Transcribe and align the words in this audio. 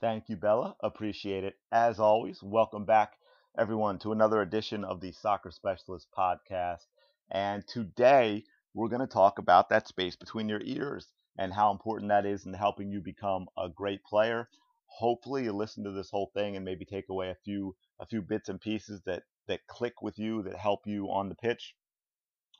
Thank 0.00 0.28
you, 0.28 0.36
Bella. 0.36 0.74
Appreciate 0.80 1.44
it. 1.44 1.56
As 1.70 2.00
always, 2.00 2.42
welcome 2.42 2.84
back, 2.84 3.16
everyone, 3.56 3.98
to 4.00 4.10
another 4.10 4.42
edition 4.42 4.84
of 4.84 5.00
the 5.00 5.12
Soccer 5.12 5.52
Specialist 5.52 6.08
podcast. 6.16 6.86
And 7.30 7.64
today, 7.66 8.44
we're 8.74 8.88
going 8.88 9.00
to 9.00 9.06
talk 9.06 9.38
about 9.38 9.68
that 9.68 9.86
space 9.86 10.16
between 10.16 10.48
your 10.48 10.60
ears 10.62 11.06
and 11.38 11.52
how 11.54 11.70
important 11.70 12.08
that 12.08 12.26
is 12.26 12.44
in 12.44 12.54
helping 12.54 12.90
you 12.90 13.00
become 13.00 13.46
a 13.56 13.68
great 13.68 14.02
player. 14.04 14.48
Hopefully, 14.86 15.44
you 15.44 15.52
listen 15.52 15.84
to 15.84 15.92
this 15.92 16.10
whole 16.10 16.30
thing 16.34 16.56
and 16.56 16.64
maybe 16.64 16.84
take 16.84 17.08
away 17.08 17.30
a 17.30 17.36
few 17.44 17.76
a 18.00 18.06
few 18.06 18.20
bits 18.22 18.48
and 18.48 18.60
pieces 18.60 19.00
that 19.06 19.22
that 19.46 19.66
click 19.68 20.02
with 20.02 20.18
you 20.18 20.42
that 20.42 20.56
help 20.56 20.86
you 20.86 21.06
on 21.10 21.28
the 21.28 21.36
pitch. 21.36 21.74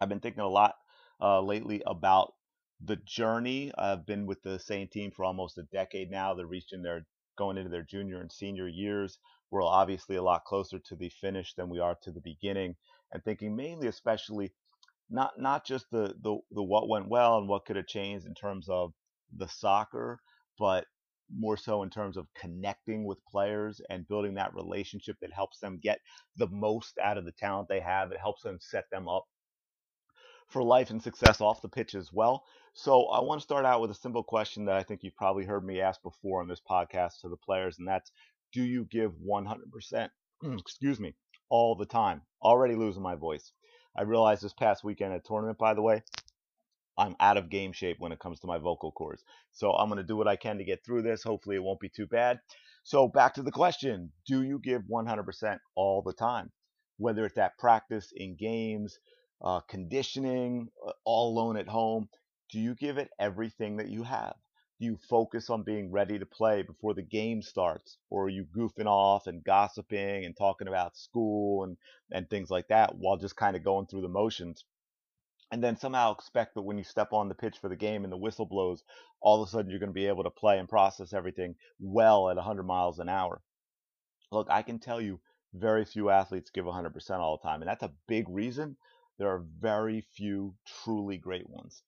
I've 0.00 0.08
been 0.08 0.20
thinking 0.20 0.42
a 0.42 0.48
lot 0.48 0.74
uh, 1.20 1.40
lately 1.40 1.82
about 1.86 2.34
the 2.80 2.96
journey. 2.96 3.72
I've 3.78 4.06
been 4.06 4.26
with 4.26 4.42
the 4.42 4.58
same 4.58 4.88
team 4.88 5.12
for 5.12 5.24
almost 5.24 5.56
a 5.58 5.62
decade 5.64 6.10
now. 6.10 6.34
They're 6.34 6.46
reaching 6.46 6.82
their 6.82 7.06
going 7.38 7.58
into 7.58 7.70
their 7.70 7.82
junior 7.84 8.20
and 8.20 8.32
senior 8.32 8.68
years. 8.68 9.18
We're 9.50 9.62
obviously 9.64 10.16
a 10.16 10.22
lot 10.22 10.44
closer 10.44 10.78
to 10.78 10.96
the 10.96 11.10
finish 11.10 11.54
than 11.54 11.70
we 11.70 11.80
are 11.80 11.96
to 12.02 12.12
the 12.12 12.20
beginning, 12.20 12.76
and 13.12 13.24
thinking 13.24 13.56
mainly, 13.56 13.88
especially, 13.88 14.52
not 15.10 15.32
not 15.40 15.66
just 15.66 15.86
the 15.90 16.14
the, 16.22 16.38
the 16.50 16.62
what 16.62 16.88
went 16.88 17.08
well 17.08 17.38
and 17.38 17.48
what 17.48 17.66
could 17.66 17.76
have 17.76 17.86
changed 17.86 18.26
in 18.26 18.34
terms 18.34 18.68
of 18.68 18.92
the 19.36 19.48
soccer, 19.48 20.20
but 20.58 20.86
more 21.34 21.56
so 21.56 21.82
in 21.82 21.90
terms 21.90 22.16
of 22.16 22.26
connecting 22.34 23.04
with 23.04 23.24
players 23.26 23.80
and 23.90 24.08
building 24.08 24.34
that 24.34 24.54
relationship 24.54 25.16
that 25.20 25.32
helps 25.32 25.58
them 25.60 25.78
get 25.82 26.00
the 26.36 26.48
most 26.48 26.98
out 27.02 27.18
of 27.18 27.24
the 27.24 27.32
talent 27.32 27.68
they 27.68 27.80
have. 27.80 28.12
It 28.12 28.20
helps 28.20 28.42
them 28.42 28.58
set 28.60 28.84
them 28.90 29.08
up 29.08 29.24
for 30.48 30.62
life 30.62 30.90
and 30.90 31.02
success 31.02 31.40
off 31.40 31.62
the 31.62 31.68
pitch 31.68 31.94
as 31.94 32.12
well. 32.12 32.44
So 32.74 33.06
I 33.06 33.20
want 33.20 33.40
to 33.40 33.44
start 33.44 33.64
out 33.64 33.80
with 33.80 33.90
a 33.90 33.94
simple 33.94 34.22
question 34.22 34.64
that 34.66 34.76
I 34.76 34.82
think 34.82 35.02
you've 35.02 35.16
probably 35.16 35.44
heard 35.44 35.64
me 35.64 35.80
ask 35.80 36.02
before 36.02 36.40
on 36.40 36.48
this 36.48 36.62
podcast 36.68 37.20
to 37.20 37.28
the 37.28 37.36
players, 37.36 37.78
and 37.78 37.86
that's 37.86 38.10
do 38.52 38.62
you 38.62 38.84
give 38.84 39.12
100%, 39.12 40.08
excuse 40.58 40.98
me, 40.98 41.14
all 41.50 41.74
the 41.74 41.86
time? 41.86 42.22
Already 42.42 42.74
losing 42.76 43.02
my 43.02 43.14
voice. 43.14 43.52
I 43.96 44.02
realized 44.02 44.42
this 44.42 44.54
past 44.54 44.84
weekend 44.84 45.12
at 45.12 45.24
tournament, 45.24 45.58
by 45.58 45.74
the 45.74 45.82
way, 45.82 46.02
I'm 46.96 47.14
out 47.20 47.36
of 47.36 47.50
game 47.50 47.72
shape 47.72 47.96
when 48.00 48.12
it 48.12 48.18
comes 48.18 48.40
to 48.40 48.46
my 48.46 48.58
vocal 48.58 48.90
cords. 48.90 49.24
So 49.52 49.72
I'm 49.72 49.88
going 49.88 49.98
to 49.98 50.04
do 50.04 50.16
what 50.16 50.28
I 50.28 50.36
can 50.36 50.58
to 50.58 50.64
get 50.64 50.84
through 50.84 51.02
this. 51.02 51.22
Hopefully, 51.22 51.56
it 51.56 51.62
won't 51.62 51.80
be 51.80 51.88
too 51.88 52.06
bad. 52.06 52.40
So, 52.82 53.06
back 53.06 53.34
to 53.34 53.42
the 53.42 53.52
question 53.52 54.12
Do 54.26 54.42
you 54.42 54.58
give 54.58 54.82
100% 54.82 55.58
all 55.74 56.02
the 56.02 56.12
time? 56.12 56.50
Whether 56.96 57.24
it's 57.26 57.38
at 57.38 57.58
practice, 57.58 58.12
in 58.14 58.36
games, 58.36 58.98
uh, 59.42 59.60
conditioning, 59.60 60.68
uh, 60.86 60.92
all 61.04 61.32
alone 61.32 61.56
at 61.56 61.68
home? 61.68 62.08
Do 62.50 62.58
you 62.58 62.74
give 62.74 62.98
it 62.98 63.10
everything 63.18 63.76
that 63.76 63.88
you 63.88 64.02
have? 64.02 64.34
Do 64.80 64.86
you 64.86 64.96
focus 65.08 65.50
on 65.50 65.64
being 65.64 65.90
ready 65.90 66.18
to 66.18 66.26
play 66.26 66.62
before 66.62 66.94
the 66.94 67.02
game 67.02 67.42
starts? 67.42 67.98
Or 68.10 68.24
are 68.24 68.30
you 68.30 68.46
goofing 68.56 68.86
off 68.86 69.26
and 69.26 69.42
gossiping 69.42 70.24
and 70.24 70.36
talking 70.36 70.68
about 70.68 70.96
school 70.96 71.64
and, 71.64 71.76
and 72.12 72.30
things 72.30 72.48
like 72.48 72.68
that 72.68 72.96
while 72.96 73.16
just 73.16 73.36
kind 73.36 73.56
of 73.56 73.64
going 73.64 73.86
through 73.86 74.02
the 74.02 74.08
motions? 74.08 74.64
And 75.50 75.64
then 75.64 75.76
somehow 75.76 76.12
expect 76.12 76.54
that 76.54 76.62
when 76.62 76.78
you 76.78 76.84
step 76.84 77.12
on 77.12 77.28
the 77.28 77.34
pitch 77.34 77.58
for 77.58 77.68
the 77.68 77.76
game 77.76 78.04
and 78.04 78.12
the 78.12 78.18
whistle 78.18 78.46
blows, 78.46 78.84
all 79.20 79.42
of 79.42 79.48
a 79.48 79.50
sudden 79.50 79.70
you're 79.70 79.80
going 79.80 79.90
to 79.90 79.94
be 79.94 80.06
able 80.06 80.24
to 80.24 80.30
play 80.30 80.58
and 80.58 80.68
process 80.68 81.12
everything 81.12 81.54
well 81.80 82.28
at 82.28 82.36
100 82.36 82.62
miles 82.62 82.98
an 82.98 83.08
hour. 83.08 83.40
Look, 84.30 84.48
I 84.50 84.62
can 84.62 84.78
tell 84.78 85.00
you 85.00 85.20
very 85.54 85.84
few 85.84 86.10
athletes 86.10 86.50
give 86.50 86.66
100% 86.66 87.10
all 87.18 87.38
the 87.42 87.48
time. 87.48 87.62
And 87.62 87.68
that's 87.68 87.82
a 87.82 87.92
big 88.06 88.28
reason 88.28 88.76
there 89.18 89.28
are 89.28 89.44
very 89.58 90.00
few 90.00 90.54
truly 90.64 91.18
great 91.18 91.50
ones. 91.50 91.82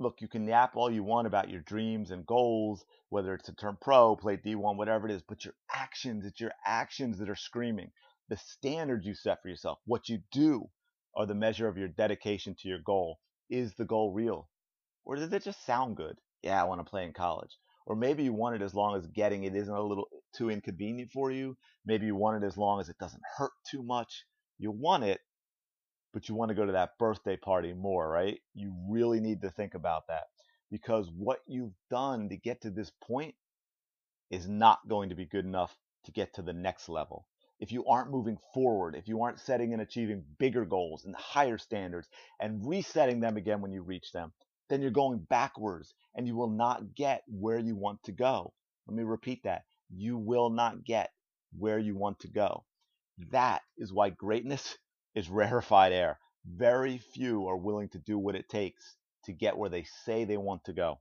Look, 0.00 0.20
you 0.20 0.28
can 0.28 0.46
yap 0.46 0.76
all 0.76 0.90
you 0.90 1.02
want 1.02 1.26
about 1.26 1.50
your 1.50 1.60
dreams 1.60 2.10
and 2.10 2.26
goals, 2.26 2.84
whether 3.08 3.34
it's 3.34 3.46
to 3.46 3.54
turn 3.54 3.78
pro, 3.80 4.14
play 4.16 4.36
D1, 4.36 4.76
whatever 4.76 5.08
it 5.08 5.12
is, 5.12 5.22
but 5.22 5.44
your 5.44 5.54
actions, 5.74 6.24
it's 6.24 6.40
your 6.40 6.52
actions 6.64 7.18
that 7.18 7.28
are 7.28 7.34
screaming. 7.36 7.90
The 8.28 8.36
standards 8.36 9.06
you 9.06 9.14
set 9.14 9.42
for 9.42 9.48
yourself, 9.48 9.80
what 9.86 10.08
you 10.08 10.22
do, 10.30 10.70
are 11.14 11.26
the 11.26 11.34
measure 11.34 11.66
of 11.66 11.76
your 11.76 11.88
dedication 11.88 12.54
to 12.60 12.68
your 12.68 12.78
goal. 12.78 13.18
Is 13.50 13.74
the 13.74 13.84
goal 13.84 14.12
real? 14.12 14.48
Or 15.04 15.16
does 15.16 15.32
it 15.32 15.42
just 15.42 15.64
sound 15.64 15.96
good? 15.96 16.18
Yeah, 16.42 16.60
I 16.60 16.64
want 16.64 16.80
to 16.80 16.88
play 16.88 17.04
in 17.04 17.12
college. 17.12 17.58
Or 17.86 17.96
maybe 17.96 18.22
you 18.22 18.32
want 18.32 18.54
it 18.54 18.62
as 18.62 18.74
long 18.74 18.96
as 18.96 19.06
getting 19.06 19.44
it 19.44 19.56
isn't 19.56 19.74
a 19.74 19.82
little 19.82 20.08
too 20.36 20.50
inconvenient 20.50 21.10
for 21.10 21.32
you. 21.32 21.56
Maybe 21.86 22.06
you 22.06 22.14
want 22.14 22.44
it 22.44 22.46
as 22.46 22.56
long 22.56 22.80
as 22.80 22.88
it 22.88 22.98
doesn't 22.98 23.22
hurt 23.36 23.52
too 23.68 23.82
much. 23.82 24.24
You 24.58 24.70
want 24.70 25.04
it, 25.04 25.20
but 26.12 26.28
you 26.28 26.34
want 26.34 26.50
to 26.50 26.54
go 26.54 26.66
to 26.66 26.72
that 26.72 26.98
birthday 26.98 27.36
party 27.36 27.72
more, 27.74 28.08
right? 28.08 28.40
You 28.54 28.74
really 28.88 29.20
need 29.20 29.42
to 29.42 29.50
think 29.50 29.74
about 29.74 30.06
that 30.08 30.24
because 30.70 31.10
what 31.16 31.40
you've 31.46 31.74
done 31.90 32.28
to 32.28 32.36
get 32.36 32.62
to 32.62 32.70
this 32.70 32.90
point 33.02 33.34
is 34.30 34.48
not 34.48 34.86
going 34.88 35.08
to 35.10 35.14
be 35.14 35.26
good 35.26 35.44
enough 35.44 35.76
to 36.04 36.12
get 36.12 36.34
to 36.34 36.42
the 36.42 36.52
next 36.52 36.88
level. 36.88 37.26
If 37.60 37.72
you 37.72 37.84
aren't 37.86 38.10
moving 38.10 38.38
forward, 38.54 38.94
if 38.94 39.08
you 39.08 39.22
aren't 39.22 39.40
setting 39.40 39.72
and 39.72 39.82
achieving 39.82 40.24
bigger 40.38 40.64
goals 40.64 41.04
and 41.04 41.16
higher 41.16 41.58
standards 41.58 42.08
and 42.40 42.66
resetting 42.66 43.20
them 43.20 43.36
again 43.36 43.60
when 43.60 43.72
you 43.72 43.82
reach 43.82 44.12
them, 44.12 44.32
then 44.70 44.80
you're 44.82 44.90
going 44.90 45.18
backwards 45.18 45.94
and 46.14 46.26
you 46.26 46.36
will 46.36 46.50
not 46.50 46.94
get 46.94 47.22
where 47.26 47.58
you 47.58 47.74
want 47.74 48.02
to 48.04 48.12
go. 48.12 48.52
Let 48.86 48.96
me 48.96 49.02
repeat 49.02 49.42
that. 49.44 49.64
You 49.90 50.18
will 50.18 50.50
not 50.50 50.84
get 50.84 51.10
where 51.58 51.78
you 51.78 51.96
want 51.96 52.20
to 52.20 52.28
go. 52.28 52.64
Hmm. 53.18 53.30
That 53.32 53.62
is 53.76 53.92
why 53.92 54.10
greatness 54.10 54.76
is 55.18 55.28
rarefied 55.28 55.92
air. 55.92 56.18
Very 56.46 56.98
few 56.98 57.48
are 57.48 57.56
willing 57.56 57.88
to 57.90 57.98
do 57.98 58.16
what 58.16 58.36
it 58.36 58.48
takes 58.48 58.96
to 59.24 59.32
get 59.32 59.58
where 59.58 59.68
they 59.68 59.84
say 60.04 60.24
they 60.24 60.36
want 60.36 60.64
to 60.64 60.72
go. 60.72 61.00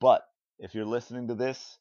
But 0.00 0.22
if 0.58 0.74
you're 0.74 0.84
listening 0.84 1.28
to 1.28 1.34
this, 1.34 1.78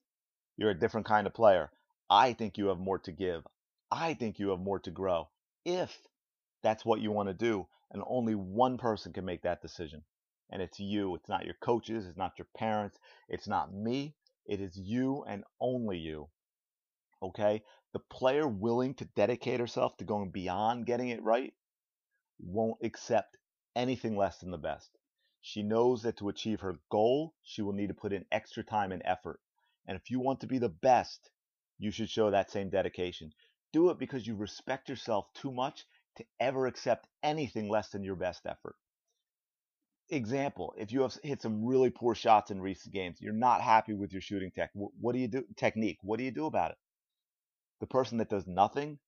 you're 0.58 0.70
a 0.70 0.80
different 0.80 1.08
kind 1.08 1.26
of 1.26 1.34
player. 1.34 1.72
I 2.10 2.34
think 2.34 2.58
you 2.58 2.68
have 2.68 2.78
more 2.78 3.00
to 3.00 3.12
give. 3.12 3.48
I 3.92 4.14
think 4.14 4.38
you 4.38 4.50
have 4.50 4.60
more 4.60 4.80
to 4.80 4.92
grow. 4.92 5.30
If 5.66 5.98
that's 6.62 6.86
what 6.86 7.02
you 7.02 7.12
want 7.12 7.30
to 7.30 7.34
do, 7.34 7.68
and 7.92 8.04
only 8.06 8.36
one 8.36 8.78
person 8.78 9.12
can 9.12 9.26
make 9.26 9.42
that 9.42 9.62
decision. 9.62 10.04
And 10.52 10.62
it's 10.62 10.80
you. 10.80 11.16
It's 11.16 11.30
not 11.30 11.46
your 11.46 11.56
coaches. 11.62 12.06
It's 12.06 12.18
not 12.18 12.38
your 12.38 12.48
parents. 12.56 13.00
It's 13.28 13.48
not 13.48 13.74
me. 13.74 14.14
It 14.46 14.62
is 14.62 14.78
you 14.78 15.24
and 15.28 15.44
only 15.60 15.98
you. 15.98 16.28
Okay? 17.24 17.64
The 17.92 18.00
player 18.00 18.48
willing 18.48 18.94
to 18.96 19.06
dedicate 19.06 19.60
herself 19.60 19.98
to 19.98 20.06
going 20.06 20.30
beyond 20.30 20.86
getting 20.86 21.10
it 21.10 21.24
right 21.24 21.54
won't 22.40 22.84
accept 22.84 23.38
anything 23.76 24.16
less 24.16 24.38
than 24.38 24.52
the 24.52 24.58
best. 24.58 24.98
She 25.42 25.64
knows 25.64 26.04
that 26.04 26.18
to 26.18 26.30
achieve 26.30 26.60
her 26.60 26.80
goal, 26.90 27.34
she 27.42 27.62
will 27.62 27.74
need 27.74 27.88
to 27.88 27.94
put 27.94 28.14
in 28.14 28.26
extra 28.32 28.64
time 28.64 28.92
and 28.92 29.02
effort. 29.06 29.40
And 29.88 29.96
if 29.98 30.12
you 30.12 30.20
want 30.20 30.42
to 30.42 30.48
be 30.48 30.60
the 30.60 30.70
best, 30.70 31.32
you 31.78 31.92
should 31.92 32.10
show 32.10 32.30
that 32.30 32.52
same 32.52 32.70
dedication. 32.70 33.34
Do 33.72 33.90
it 33.90 33.98
because 33.98 34.28
you 34.28 34.36
respect 34.36 34.90
yourself 34.90 35.34
too 35.34 35.52
much 35.52 35.86
to 36.18 36.26
ever 36.40 36.68
accept 36.68 37.08
anything 37.24 37.70
less 37.70 37.90
than 37.90 38.04
your 38.04 38.16
best 38.16 38.46
effort. 38.46 38.76
Example, 40.10 40.74
if 40.78 40.92
you 40.92 41.02
have 41.02 41.18
hit 41.24 41.42
some 41.42 41.66
really 41.66 41.90
poor 41.90 42.14
shots 42.14 42.52
in 42.52 42.62
recent 42.62 42.94
games, 42.94 43.22
you're 43.22 43.34
not 43.34 43.62
happy 43.62 43.94
with 43.94 44.12
your 44.12 44.22
shooting 44.22 44.52
tech. 44.52 44.72
What 44.74 45.14
do 45.14 45.20
you 45.20 45.28
do? 45.28 45.46
Technique. 45.56 46.00
What 46.02 46.18
do 46.18 46.24
you 46.24 46.32
do 46.32 46.46
about 46.46 46.72
it? 46.72 46.78
The 47.80 47.88
person 47.88 48.18
that 48.18 48.30
does 48.30 48.46
nothing, 48.46 49.00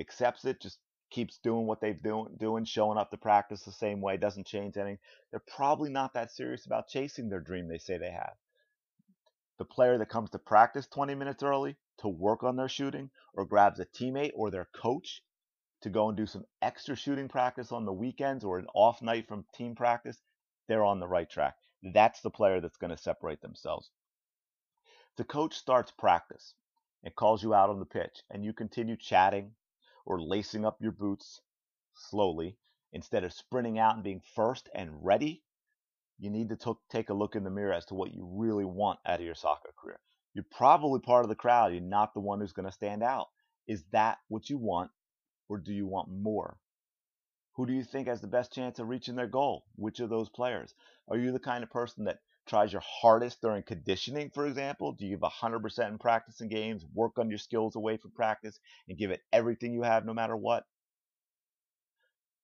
accepts 0.00 0.44
it, 0.44 0.60
just 0.60 0.78
keeps 1.10 1.38
doing 1.38 1.66
what 1.66 1.80
they've 1.80 2.02
doing, 2.02 2.34
doing, 2.38 2.64
showing 2.64 2.98
up 2.98 3.10
to 3.10 3.16
practice 3.16 3.62
the 3.62 3.72
same 3.72 4.00
way, 4.00 4.16
doesn't 4.16 4.46
change 4.46 4.76
anything. 4.76 4.98
They're 5.30 5.40
probably 5.40 5.90
not 5.90 6.14
that 6.14 6.32
serious 6.32 6.66
about 6.66 6.88
chasing 6.88 7.28
their 7.28 7.40
dream 7.40 7.68
they 7.68 7.78
say 7.78 7.98
they 7.98 8.10
have. 8.10 8.36
The 9.58 9.64
player 9.64 9.98
that 9.98 10.08
comes 10.08 10.30
to 10.30 10.38
practice 10.38 10.86
20 10.86 11.14
minutes 11.14 11.42
early 11.42 11.76
to 11.98 12.08
work 12.08 12.42
on 12.42 12.56
their 12.56 12.68
shooting, 12.68 13.10
or 13.34 13.44
grabs 13.44 13.80
a 13.80 13.86
teammate 13.86 14.32
or 14.34 14.50
their 14.50 14.66
coach 14.66 15.22
to 15.82 15.90
go 15.90 16.08
and 16.08 16.16
do 16.16 16.26
some 16.26 16.46
extra 16.62 16.96
shooting 16.96 17.28
practice 17.28 17.70
on 17.70 17.84
the 17.84 17.92
weekends 17.92 18.44
or 18.44 18.58
an 18.58 18.66
off 18.74 19.02
night 19.02 19.28
from 19.28 19.46
team 19.54 19.74
practice, 19.74 20.20
they're 20.66 20.84
on 20.84 21.00
the 21.00 21.06
right 21.06 21.28
track. 21.28 21.56
That's 21.82 22.20
the 22.20 22.30
player 22.30 22.60
that's 22.60 22.78
going 22.78 22.90
to 22.90 22.96
separate 22.96 23.40
themselves. 23.42 23.90
The 25.16 25.24
coach 25.24 25.54
starts 25.54 25.92
practice 25.92 26.54
and 27.04 27.14
calls 27.14 27.42
you 27.42 27.54
out 27.54 27.70
on 27.70 27.78
the 27.78 27.86
pitch 27.86 28.22
and 28.30 28.44
you 28.44 28.52
continue 28.52 28.96
chatting 28.96 29.52
or 30.04 30.20
lacing 30.20 30.64
up 30.64 30.78
your 30.80 30.92
boots 30.92 31.40
slowly 31.94 32.56
instead 32.92 33.24
of 33.24 33.32
sprinting 33.32 33.78
out 33.78 33.94
and 33.94 34.04
being 34.04 34.22
first 34.34 34.68
and 34.74 35.04
ready, 35.04 35.42
you 36.18 36.30
need 36.30 36.48
to 36.48 36.56
t- 36.56 36.72
take 36.90 37.10
a 37.10 37.14
look 37.14 37.36
in 37.36 37.44
the 37.44 37.50
mirror 37.50 37.72
as 37.72 37.84
to 37.86 37.94
what 37.94 38.14
you 38.14 38.24
really 38.24 38.64
want 38.64 38.98
out 39.04 39.20
of 39.20 39.26
your 39.26 39.34
soccer 39.34 39.72
career. 39.78 40.00
You're 40.34 40.46
probably 40.50 41.00
part 41.00 41.24
of 41.24 41.28
the 41.28 41.34
crowd. 41.34 41.72
You're 41.72 41.80
not 41.80 42.14
the 42.14 42.20
one 42.20 42.40
who's 42.40 42.52
going 42.52 42.66
to 42.66 42.72
stand 42.72 43.02
out. 43.02 43.28
Is 43.66 43.84
that 43.92 44.18
what 44.28 44.48
you 44.48 44.58
want, 44.58 44.90
or 45.48 45.58
do 45.58 45.72
you 45.72 45.86
want 45.86 46.08
more? 46.08 46.58
Who 47.56 47.66
do 47.66 47.72
you 47.72 47.84
think 47.84 48.06
has 48.06 48.20
the 48.20 48.26
best 48.26 48.52
chance 48.52 48.78
of 48.78 48.88
reaching 48.88 49.16
their 49.16 49.26
goal? 49.26 49.64
Which 49.76 50.00
of 50.00 50.10
those 50.10 50.28
players? 50.28 50.74
Are 51.08 51.16
you 51.16 51.32
the 51.32 51.38
kind 51.38 51.64
of 51.64 51.70
person 51.70 52.04
that 52.04 52.20
tries 52.46 52.72
your 52.72 52.82
hardest 52.84 53.40
during 53.42 53.62
conditioning, 53.62 54.30
for 54.30 54.46
example? 54.46 54.92
Do 54.92 55.04
you 55.04 55.16
give 55.16 55.20
100% 55.20 55.88
in 55.88 55.98
practice 55.98 56.40
and 56.40 56.50
games, 56.50 56.84
work 56.94 57.18
on 57.18 57.28
your 57.28 57.38
skills 57.38 57.76
away 57.76 57.96
from 57.96 58.12
practice, 58.12 58.58
and 58.88 58.98
give 58.98 59.10
it 59.10 59.22
everything 59.32 59.72
you 59.72 59.82
have 59.82 60.04
no 60.04 60.14
matter 60.14 60.36
what? 60.36 60.64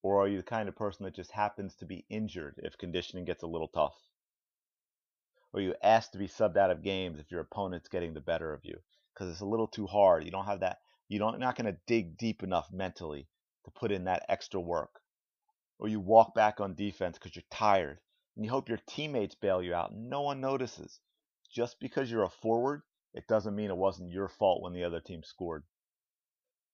Or 0.02 0.20
are 0.20 0.28
you 0.28 0.38
the 0.38 0.42
kind 0.42 0.68
of 0.68 0.76
person 0.76 1.04
that 1.04 1.14
just 1.14 1.30
happens 1.30 1.76
to 1.76 1.86
be 1.86 2.04
injured 2.08 2.60
if 2.62 2.76
conditioning 2.76 3.24
gets 3.24 3.42
a 3.42 3.46
little 3.46 3.68
tough? 3.68 3.94
or 5.52 5.60
you 5.60 5.74
ask 5.82 6.10
to 6.12 6.18
be 6.18 6.26
subbed 6.26 6.56
out 6.56 6.70
of 6.70 6.82
games 6.82 7.18
if 7.18 7.30
your 7.30 7.40
opponent's 7.40 7.88
getting 7.88 8.14
the 8.14 8.20
better 8.20 8.52
of 8.52 8.64
you 8.64 8.78
because 9.12 9.30
it's 9.30 9.40
a 9.40 9.46
little 9.46 9.66
too 9.66 9.86
hard. 9.86 10.24
You 10.24 10.30
don't 10.30 10.46
have 10.46 10.60
that. 10.60 10.78
You 11.08 11.18
don't. 11.18 11.32
You're 11.32 11.40
not 11.40 11.56
going 11.56 11.72
to 11.72 11.80
dig 11.86 12.16
deep 12.16 12.42
enough 12.42 12.68
mentally 12.72 13.28
to 13.64 13.70
put 13.70 13.92
in 13.92 14.04
that 14.04 14.24
extra 14.28 14.60
work. 14.60 15.00
Or 15.78 15.88
you 15.88 16.00
walk 16.00 16.34
back 16.34 16.60
on 16.60 16.74
defense 16.74 17.18
because 17.18 17.36
you're 17.36 17.42
tired 17.50 17.98
and 18.36 18.44
you 18.44 18.50
hope 18.50 18.68
your 18.68 18.80
teammates 18.86 19.34
bail 19.34 19.62
you 19.62 19.74
out. 19.74 19.94
No 19.94 20.22
one 20.22 20.40
notices. 20.40 21.00
Just 21.50 21.78
because 21.80 22.10
you're 22.10 22.22
a 22.22 22.30
forward, 22.30 22.82
it 23.12 23.26
doesn't 23.26 23.54
mean 23.54 23.70
it 23.70 23.76
wasn't 23.76 24.10
your 24.10 24.28
fault 24.28 24.62
when 24.62 24.72
the 24.72 24.84
other 24.84 25.00
team 25.00 25.22
scored. 25.22 25.64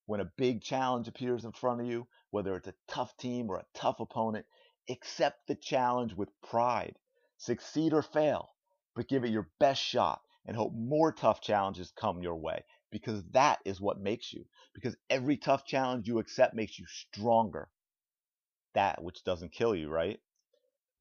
When 0.07 0.21
a 0.21 0.33
big 0.37 0.63
challenge 0.63 1.09
appears 1.09 1.45
in 1.45 1.53
front 1.53 1.81
of 1.81 1.87
you, 1.87 2.07
whether 2.31 2.55
it's 2.55 2.69
a 2.69 2.75
tough 2.87 3.17
team 3.17 3.51
or 3.51 3.57
a 3.57 3.67
tough 3.75 4.01
opponent, 4.01 4.47
accept 4.89 5.47
the 5.47 5.55
challenge 5.55 6.15
with 6.15 6.41
pride. 6.43 6.97
Succeed 7.37 7.93
or 7.93 8.03
fail, 8.03 8.55
but 8.95 9.09
give 9.09 9.25
it 9.25 9.31
your 9.31 9.51
best 9.59 9.83
shot 9.83 10.23
and 10.47 10.57
hope 10.57 10.73
more 10.73 11.13
tough 11.13 11.41
challenges 11.41 11.93
come 11.95 12.23
your 12.23 12.37
way 12.37 12.65
because 12.91 13.23
that 13.33 13.59
is 13.65 13.81
what 13.81 14.01
makes 14.01 14.33
you. 14.33 14.47
Because 14.75 14.97
every 15.11 15.37
tough 15.37 15.67
challenge 15.67 16.09
you 16.09 16.19
accept 16.19 16.55
makes 16.55 16.79
you 16.79 16.87
stronger. 16.87 17.69
That 18.75 19.03
which 19.03 19.25
doesn't 19.25 19.53
kill 19.53 19.75
you, 19.75 19.89
right? 19.89 20.21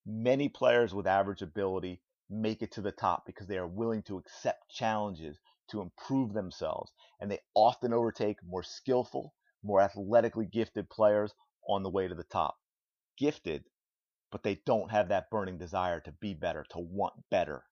Many 0.09 0.47
players 0.47 0.93
with 0.93 1.05
average 1.05 1.41
ability 1.41 2.01
make 2.29 2.61
it 2.61 2.71
to 2.71 2.81
the 2.81 2.93
top 2.93 3.25
because 3.25 3.47
they 3.47 3.57
are 3.57 3.67
willing 3.67 4.03
to 4.03 4.17
accept 4.17 4.69
challenges 4.69 5.37
to 5.67 5.81
improve 5.81 6.31
themselves, 6.31 6.93
and 7.19 7.29
they 7.29 7.41
often 7.53 7.91
overtake 7.91 8.41
more 8.41 8.63
skillful, 8.63 9.33
more 9.61 9.81
athletically 9.81 10.45
gifted 10.45 10.89
players 10.89 11.33
on 11.67 11.83
the 11.83 11.89
way 11.89 12.07
to 12.07 12.15
the 12.15 12.23
top. 12.23 12.57
Gifted, 13.17 13.65
but 14.31 14.43
they 14.43 14.55
don't 14.65 14.91
have 14.91 15.09
that 15.09 15.29
burning 15.29 15.57
desire 15.57 15.99
to 15.99 16.13
be 16.13 16.33
better, 16.33 16.65
to 16.69 16.79
want 16.79 17.29
better. 17.29 17.65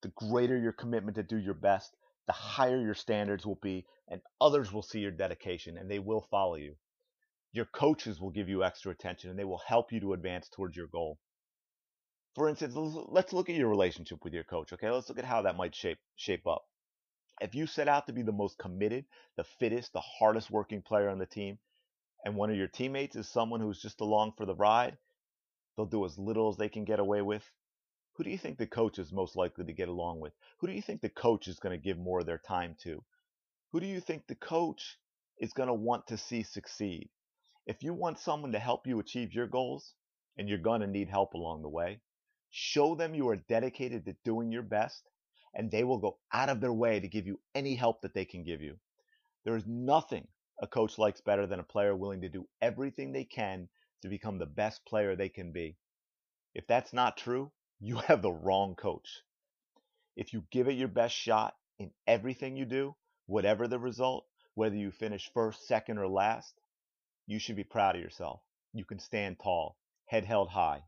The 0.00 0.08
greater 0.08 0.56
your 0.56 0.72
commitment 0.72 1.16
to 1.16 1.22
do 1.22 1.36
your 1.36 1.52
best, 1.52 1.94
the 2.26 2.32
higher 2.32 2.80
your 2.80 2.94
standards 2.94 3.44
will 3.44 3.56
be, 3.60 3.84
and 4.08 4.22
others 4.40 4.72
will 4.72 4.82
see 4.82 5.00
your 5.00 5.10
dedication 5.10 5.76
and 5.76 5.90
they 5.90 5.98
will 5.98 6.22
follow 6.30 6.54
you. 6.54 6.76
Your 7.52 7.64
coaches 7.64 8.20
will 8.20 8.30
give 8.30 8.48
you 8.48 8.62
extra 8.62 8.92
attention 8.92 9.30
and 9.30 9.38
they 9.38 9.44
will 9.44 9.62
help 9.66 9.92
you 9.92 10.00
to 10.00 10.12
advance 10.12 10.48
towards 10.48 10.76
your 10.76 10.86
goal. 10.86 11.18
For 12.34 12.48
instance, 12.48 12.74
let's 12.76 13.32
look 13.32 13.50
at 13.50 13.56
your 13.56 13.68
relationship 13.68 14.22
with 14.22 14.32
your 14.32 14.44
coach. 14.44 14.72
Okay, 14.72 14.88
let's 14.88 15.08
look 15.08 15.18
at 15.18 15.24
how 15.24 15.42
that 15.42 15.56
might 15.56 15.74
shape 15.74 15.98
shape 16.14 16.46
up. 16.46 16.64
If 17.40 17.54
you 17.54 17.66
set 17.66 17.88
out 17.88 18.06
to 18.06 18.12
be 18.12 18.22
the 18.22 18.32
most 18.32 18.58
committed, 18.58 19.06
the 19.36 19.44
fittest, 19.44 19.92
the 19.92 20.00
hardest 20.00 20.50
working 20.50 20.82
player 20.82 21.08
on 21.08 21.18
the 21.18 21.26
team, 21.26 21.58
and 22.24 22.36
one 22.36 22.50
of 22.50 22.56
your 22.56 22.68
teammates 22.68 23.16
is 23.16 23.28
someone 23.28 23.60
who's 23.60 23.82
just 23.82 24.00
along 24.00 24.34
for 24.36 24.46
the 24.46 24.54
ride, 24.54 24.96
they'll 25.76 25.86
do 25.86 26.04
as 26.04 26.18
little 26.18 26.50
as 26.50 26.56
they 26.56 26.68
can 26.68 26.84
get 26.84 27.00
away 27.00 27.22
with. 27.22 27.50
Who 28.12 28.24
do 28.24 28.30
you 28.30 28.38
think 28.38 28.58
the 28.58 28.66
coach 28.66 28.98
is 28.98 29.10
most 29.10 29.34
likely 29.34 29.64
to 29.64 29.72
get 29.72 29.88
along 29.88 30.20
with? 30.20 30.34
Who 30.58 30.66
do 30.66 30.72
you 30.72 30.82
think 30.82 31.00
the 31.00 31.08
coach 31.08 31.48
is 31.48 31.58
going 31.58 31.76
to 31.76 31.82
give 31.82 31.98
more 31.98 32.20
of 32.20 32.26
their 32.26 32.38
time 32.38 32.76
to? 32.82 33.02
Who 33.72 33.80
do 33.80 33.86
you 33.86 34.00
think 34.00 34.26
the 34.26 34.34
coach 34.34 34.98
is 35.38 35.52
going 35.52 35.68
to 35.68 35.74
want 35.74 36.06
to 36.08 36.16
see 36.18 36.42
succeed? 36.42 37.08
If 37.70 37.84
you 37.84 37.94
want 37.94 38.18
someone 38.18 38.50
to 38.50 38.58
help 38.58 38.88
you 38.88 38.98
achieve 38.98 39.32
your 39.32 39.46
goals, 39.46 39.94
and 40.36 40.48
you're 40.48 40.58
going 40.58 40.80
to 40.80 40.88
need 40.88 41.08
help 41.08 41.34
along 41.34 41.62
the 41.62 41.68
way, 41.68 42.00
show 42.50 42.96
them 42.96 43.14
you 43.14 43.28
are 43.28 43.36
dedicated 43.36 44.04
to 44.04 44.16
doing 44.24 44.50
your 44.50 44.64
best, 44.64 45.08
and 45.54 45.70
they 45.70 45.84
will 45.84 45.98
go 45.98 46.18
out 46.32 46.48
of 46.48 46.60
their 46.60 46.72
way 46.72 46.98
to 46.98 47.06
give 47.06 47.28
you 47.28 47.38
any 47.54 47.76
help 47.76 48.02
that 48.02 48.12
they 48.12 48.24
can 48.24 48.42
give 48.42 48.60
you. 48.60 48.76
There 49.44 49.54
is 49.54 49.68
nothing 49.68 50.26
a 50.60 50.66
coach 50.66 50.98
likes 50.98 51.20
better 51.20 51.46
than 51.46 51.60
a 51.60 51.62
player 51.62 51.94
willing 51.94 52.22
to 52.22 52.28
do 52.28 52.48
everything 52.60 53.12
they 53.12 53.22
can 53.22 53.68
to 54.02 54.08
become 54.08 54.38
the 54.38 54.46
best 54.46 54.84
player 54.84 55.14
they 55.14 55.28
can 55.28 55.52
be. 55.52 55.76
If 56.56 56.66
that's 56.66 56.92
not 56.92 57.18
true, 57.18 57.52
you 57.78 57.98
have 57.98 58.20
the 58.20 58.32
wrong 58.32 58.74
coach. 58.74 59.22
If 60.16 60.32
you 60.32 60.42
give 60.50 60.66
it 60.66 60.72
your 60.72 60.88
best 60.88 61.14
shot 61.14 61.54
in 61.78 61.92
everything 62.08 62.56
you 62.56 62.64
do, 62.64 62.96
whatever 63.26 63.68
the 63.68 63.78
result, 63.78 64.26
whether 64.54 64.74
you 64.74 64.90
finish 64.90 65.30
first, 65.32 65.68
second, 65.68 65.98
or 65.98 66.08
last, 66.08 66.59
you 67.30 67.38
should 67.38 67.54
be 67.54 67.62
proud 67.62 67.94
of 67.94 68.02
yourself. 68.02 68.40
You 68.72 68.84
can 68.84 68.98
stand 68.98 69.38
tall, 69.38 69.76
head 70.06 70.24
held 70.24 70.48
high. 70.48 70.82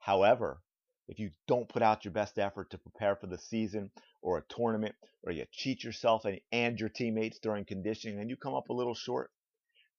However, 0.00 0.60
if 1.06 1.20
you 1.20 1.30
don't 1.46 1.68
put 1.68 1.80
out 1.80 2.04
your 2.04 2.10
best 2.10 2.40
effort 2.40 2.70
to 2.70 2.78
prepare 2.78 3.14
for 3.14 3.28
the 3.28 3.38
season 3.38 3.92
or 4.20 4.36
a 4.36 4.44
tournament, 4.52 4.96
or 5.22 5.30
you 5.30 5.44
cheat 5.52 5.84
yourself 5.84 6.24
and, 6.24 6.40
and 6.50 6.80
your 6.80 6.88
teammates 6.88 7.38
during 7.38 7.64
conditioning 7.64 8.18
and 8.18 8.28
you 8.28 8.36
come 8.36 8.52
up 8.52 8.68
a 8.68 8.72
little 8.72 8.96
short, 8.96 9.30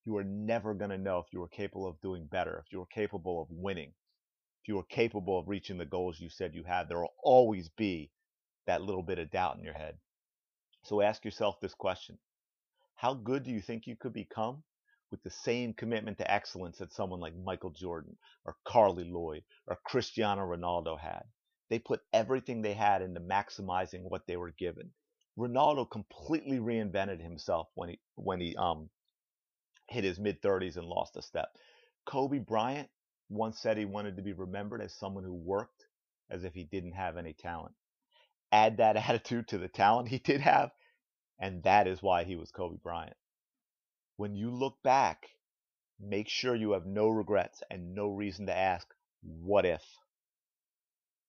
you 0.03 0.17
are 0.17 0.25
never 0.25 0.73
going 0.73 0.89
to 0.89 0.97
know 0.97 1.19
if 1.19 1.27
you 1.31 1.41
are 1.41 1.47
capable 1.47 1.87
of 1.87 2.01
doing 2.01 2.25
better, 2.25 2.61
if 2.65 2.73
you 2.73 2.81
are 2.81 2.87
capable 2.87 3.41
of 3.41 3.47
winning, 3.49 3.93
if 4.61 4.67
you 4.67 4.77
are 4.77 4.85
capable 4.89 5.39
of 5.39 5.47
reaching 5.47 5.77
the 5.77 5.85
goals 5.85 6.19
you 6.19 6.29
said 6.29 6.53
you 6.53 6.65
had. 6.65 6.89
There 6.89 6.99
will 6.99 7.15
always 7.23 7.69
be 7.69 8.11
that 8.65 8.81
little 8.81 9.03
bit 9.03 9.19
of 9.19 9.31
doubt 9.31 9.57
in 9.57 9.63
your 9.63 9.73
head. 9.73 9.95
So 10.83 10.99
ask 10.99 11.23
yourself 11.23 11.61
this 11.61 11.73
question 11.73 12.17
How 12.95 13.13
good 13.13 13.43
do 13.43 13.51
you 13.51 13.61
think 13.61 13.87
you 13.87 13.95
could 13.95 14.11
become 14.11 14.63
with 15.11 15.23
the 15.23 15.31
same 15.31 15.73
commitment 15.73 16.17
to 16.19 16.31
excellence 16.31 16.79
that 16.79 16.93
someone 16.93 17.19
like 17.19 17.35
Michael 17.35 17.71
Jordan 17.71 18.17
or 18.45 18.55
Carli 18.67 19.05
Lloyd 19.11 19.43
or 19.67 19.79
Cristiano 19.85 20.43
Ronaldo 20.43 20.99
had? 20.99 21.23
They 21.69 21.79
put 21.79 22.01
everything 22.13 22.61
they 22.61 22.73
had 22.73 23.01
into 23.01 23.19
maximizing 23.21 24.03
what 24.03 24.27
they 24.27 24.37
were 24.37 24.51
given. 24.51 24.91
Ronaldo 25.37 25.89
completely 25.89 26.59
reinvented 26.59 27.21
himself 27.21 27.69
when 27.75 27.89
he 27.89 27.99
when 28.15 28.41
he 28.41 28.55
um 28.57 28.89
hit 29.89 30.03
his 30.03 30.19
mid 30.19 30.41
30s 30.41 30.77
and 30.77 30.87
lost 30.87 31.17
a 31.17 31.21
step. 31.23 31.49
Kobe 32.05 32.39
Bryant 32.39 32.89
once 33.29 33.59
said 33.59 33.77
he 33.77 33.85
wanted 33.85 34.17
to 34.17 34.23
be 34.23 34.33
remembered 34.33 34.81
as 34.81 34.93
someone 34.95 35.23
who 35.23 35.33
worked 35.33 35.85
as 36.31 36.43
if 36.45 36.53
he 36.53 36.65
didn't 36.65 36.93
have 36.93 37.17
any 37.17 37.33
talent 37.33 37.75
add 38.53 38.77
that 38.77 38.97
attitude 39.09 39.49
to 39.49 39.59
the 39.59 39.69
talent 39.69 40.09
he 40.09 40.19
did 40.19 40.41
have, 40.41 40.71
and 41.39 41.63
that 41.63 41.87
is 41.87 42.03
why 42.03 42.25
he 42.25 42.37
was 42.37 42.51
Kobe 42.51 42.77
Bryant. 42.83 43.17
When 44.17 44.35
you 44.35 44.49
look 44.49 44.81
back, 44.81 45.29
make 45.99 46.27
sure 46.27 46.55
you 46.55 46.71
have 46.71 46.87
no 46.87 47.07
regrets 47.07 47.61
and 47.69 47.93
no 47.93 48.09
reason 48.09 48.47
to 48.47 48.55
ask, 48.55 48.87
what 49.21 49.63
if? 49.63 49.83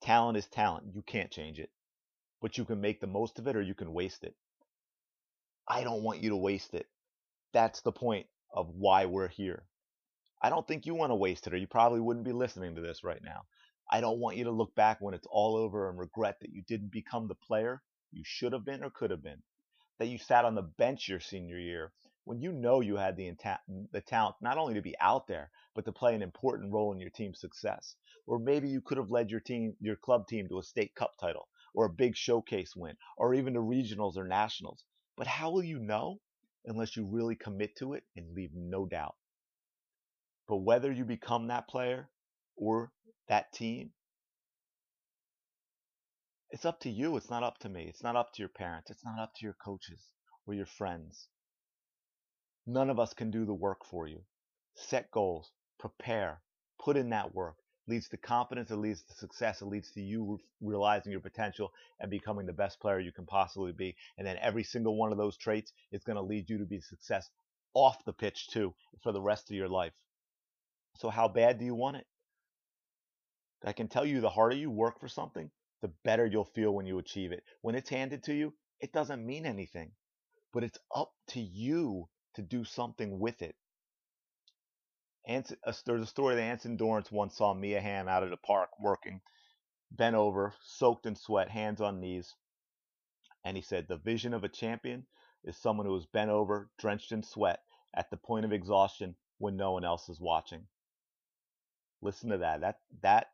Talent 0.00 0.38
is 0.38 0.46
talent. 0.46 0.94
You 0.94 1.02
can't 1.02 1.30
change 1.30 1.58
it. 1.58 1.70
But 2.40 2.56
you 2.56 2.64
can 2.64 2.80
make 2.80 3.00
the 3.00 3.06
most 3.06 3.38
of 3.38 3.46
it 3.46 3.56
or 3.56 3.60
you 3.60 3.74
can 3.74 3.92
waste 3.92 4.24
it. 4.24 4.34
I 5.68 5.84
don't 5.84 6.02
want 6.02 6.22
you 6.22 6.30
to 6.30 6.36
waste 6.36 6.72
it. 6.72 6.86
That's 7.52 7.82
the 7.82 7.92
point 7.92 8.26
of 8.50 8.70
why 8.70 9.04
we're 9.04 9.28
here. 9.28 9.64
I 10.40 10.48
don't 10.48 10.66
think 10.66 10.86
you 10.86 10.94
want 10.94 11.10
to 11.10 11.16
waste 11.16 11.46
it, 11.46 11.52
or 11.52 11.58
you 11.58 11.66
probably 11.66 12.00
wouldn't 12.00 12.24
be 12.24 12.32
listening 12.32 12.74
to 12.76 12.80
this 12.80 13.04
right 13.04 13.22
now. 13.22 13.42
I 13.90 14.00
don't 14.00 14.20
want 14.20 14.36
you 14.36 14.44
to 14.44 14.50
look 14.50 14.74
back 14.74 14.98
when 15.00 15.12
it's 15.12 15.26
all 15.30 15.56
over 15.56 15.90
and 15.90 15.98
regret 15.98 16.38
that 16.40 16.52
you 16.52 16.62
didn't 16.62 16.92
become 16.92 17.28
the 17.28 17.34
player 17.34 17.82
you 18.12 18.22
should 18.24 18.54
have 18.54 18.64
been 18.64 18.82
or 18.82 18.88
could 18.88 19.10
have 19.10 19.22
been. 19.22 19.42
That 19.98 20.06
you 20.06 20.16
sat 20.16 20.46
on 20.46 20.54
the 20.54 20.62
bench 20.62 21.08
your 21.08 21.20
senior 21.20 21.58
year 21.58 21.92
when 22.28 22.42
you 22.42 22.52
know 22.52 22.82
you 22.82 22.96
had 22.96 23.16
the, 23.16 23.32
the 23.90 24.02
talent 24.02 24.36
not 24.42 24.58
only 24.58 24.74
to 24.74 24.82
be 24.82 24.94
out 25.00 25.26
there, 25.26 25.50
but 25.74 25.86
to 25.86 25.92
play 25.92 26.14
an 26.14 26.20
important 26.20 26.70
role 26.70 26.92
in 26.92 27.00
your 27.00 27.08
team's 27.08 27.40
success. 27.40 27.96
Or 28.26 28.38
maybe 28.38 28.68
you 28.68 28.82
could 28.82 28.98
have 28.98 29.10
led 29.10 29.30
your 29.30 29.40
team, 29.40 29.74
your 29.80 29.96
club 29.96 30.28
team 30.28 30.46
to 30.50 30.58
a 30.58 30.62
state 30.62 30.94
cup 30.94 31.12
title 31.18 31.48
or 31.74 31.86
a 31.86 31.90
big 31.90 32.14
showcase 32.14 32.76
win 32.76 32.96
or 33.16 33.34
even 33.34 33.54
to 33.54 33.60
regionals 33.60 34.18
or 34.18 34.28
nationals. 34.28 34.84
But 35.16 35.26
how 35.26 35.50
will 35.50 35.62
you 35.62 35.78
know 35.78 36.20
unless 36.66 36.98
you 36.98 37.06
really 37.06 37.34
commit 37.34 37.76
to 37.76 37.94
it 37.94 38.02
and 38.14 38.34
leave 38.34 38.50
no 38.54 38.84
doubt? 38.84 39.14
But 40.46 40.58
whether 40.58 40.92
you 40.92 41.06
become 41.06 41.48
that 41.48 41.66
player 41.66 42.10
or 42.56 42.92
that 43.28 43.54
team, 43.54 43.92
it's 46.50 46.66
up 46.66 46.80
to 46.80 46.90
you. 46.90 47.16
It's 47.16 47.30
not 47.30 47.42
up 47.42 47.56
to 47.60 47.70
me. 47.70 47.86
It's 47.88 48.02
not 48.02 48.16
up 48.16 48.34
to 48.34 48.42
your 48.42 48.50
parents. 48.50 48.90
It's 48.90 49.04
not 49.04 49.18
up 49.18 49.32
to 49.36 49.46
your 49.46 49.56
coaches 49.64 50.02
or 50.46 50.52
your 50.52 50.66
friends. 50.66 51.26
None 52.70 52.90
of 52.90 53.00
us 53.00 53.14
can 53.14 53.30
do 53.30 53.46
the 53.46 53.54
work 53.54 53.82
for 53.82 54.06
you. 54.06 54.20
Set 54.74 55.10
goals, 55.10 55.52
prepare, 55.78 56.42
put 56.78 56.98
in 56.98 57.08
that 57.08 57.34
work. 57.34 57.56
It 57.86 57.92
leads 57.92 58.10
to 58.10 58.18
confidence, 58.18 58.70
it 58.70 58.76
leads 58.76 59.02
to 59.04 59.14
success, 59.14 59.62
it 59.62 59.68
leads 59.68 59.90
to 59.92 60.02
you 60.02 60.38
realizing 60.60 61.10
your 61.10 61.22
potential 61.22 61.72
and 61.98 62.10
becoming 62.10 62.44
the 62.44 62.52
best 62.52 62.78
player 62.78 63.00
you 63.00 63.10
can 63.10 63.24
possibly 63.24 63.72
be. 63.72 63.96
And 64.18 64.26
then 64.26 64.36
every 64.36 64.64
single 64.64 64.96
one 64.98 65.12
of 65.12 65.16
those 65.16 65.38
traits 65.38 65.72
is 65.92 66.04
going 66.04 66.16
to 66.16 66.22
lead 66.22 66.50
you 66.50 66.58
to 66.58 66.66
be 66.66 66.78
success 66.82 67.30
off 67.72 68.04
the 68.04 68.12
pitch 68.12 68.48
too 68.48 68.74
for 69.02 69.12
the 69.12 69.22
rest 69.22 69.48
of 69.48 69.56
your 69.56 69.70
life. 69.70 69.94
So 70.96 71.08
how 71.08 71.26
bad 71.26 71.58
do 71.58 71.64
you 71.64 71.74
want 71.74 71.96
it? 71.96 72.06
I 73.64 73.72
can 73.72 73.88
tell 73.88 74.04
you 74.04 74.20
the 74.20 74.28
harder 74.28 74.56
you 74.56 74.70
work 74.70 75.00
for 75.00 75.08
something, 75.08 75.50
the 75.80 75.92
better 76.04 76.26
you'll 76.26 76.44
feel 76.44 76.74
when 76.74 76.84
you 76.84 76.98
achieve 76.98 77.32
it. 77.32 77.44
When 77.62 77.74
it's 77.74 77.88
handed 77.88 78.24
to 78.24 78.34
you, 78.34 78.52
it 78.78 78.92
doesn't 78.92 79.24
mean 79.24 79.46
anything, 79.46 79.92
but 80.52 80.64
it's 80.64 80.78
up 80.94 81.12
to 81.28 81.40
you 81.40 82.10
to 82.38 82.42
do 82.42 82.64
something 82.64 83.18
with 83.18 83.42
it. 83.42 83.56
Anson, 85.26 85.58
there's 85.84 86.02
a 86.02 86.06
story 86.06 86.36
that 86.36 86.42
Anson 86.42 86.76
Dorrance 86.76 87.12
once 87.12 87.36
saw 87.36 87.52
Mia 87.52 87.80
Hamm 87.80 88.08
out 88.08 88.22
at 88.22 88.32
a 88.32 88.38
park 88.38 88.70
working, 88.80 89.20
bent 89.90 90.16
over, 90.16 90.54
soaked 90.62 91.06
in 91.06 91.16
sweat, 91.16 91.50
hands 91.50 91.80
on 91.80 92.00
knees. 92.00 92.34
And 93.44 93.56
he 93.56 93.62
said, 93.62 93.88
The 93.88 93.98
vision 93.98 94.34
of 94.34 94.44
a 94.44 94.48
champion 94.48 95.06
is 95.44 95.56
someone 95.56 95.86
who 95.86 95.96
is 95.96 96.06
bent 96.06 96.30
over, 96.30 96.70
drenched 96.78 97.12
in 97.12 97.22
sweat, 97.22 97.60
at 97.94 98.10
the 98.10 98.16
point 98.16 98.44
of 98.46 98.52
exhaustion 98.52 99.16
when 99.38 99.56
no 99.56 99.72
one 99.72 99.84
else 99.84 100.08
is 100.08 100.20
watching. 100.20 100.68
Listen 102.00 102.30
to 102.30 102.38
that. 102.38 102.60
That 102.60 102.80
that 103.02 103.26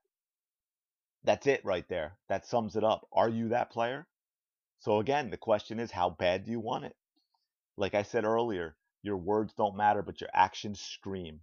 That's 1.25 1.46
it 1.46 1.64
right 1.64 1.88
there. 1.88 2.18
That 2.28 2.46
sums 2.46 2.76
it 2.76 2.84
up. 2.84 3.06
Are 3.12 3.28
you 3.28 3.49
that 3.50 3.70
player? 3.70 4.06
So 4.80 4.99
again, 4.99 5.30
the 5.30 5.37
question 5.37 5.78
is 5.78 5.90
how 5.90 6.11
bad 6.11 6.44
do 6.44 6.50
you 6.50 6.61
want 6.61 6.87
it? 6.87 6.96
Like 7.76 7.94
I 7.94 8.02
said 8.02 8.25
earlier, 8.25 8.76
your 9.04 9.18
words 9.18 9.52
don't 9.52 9.76
matter, 9.76 10.02
but 10.02 10.20
your 10.20 10.30
actions 10.32 10.80
scream. 10.80 11.40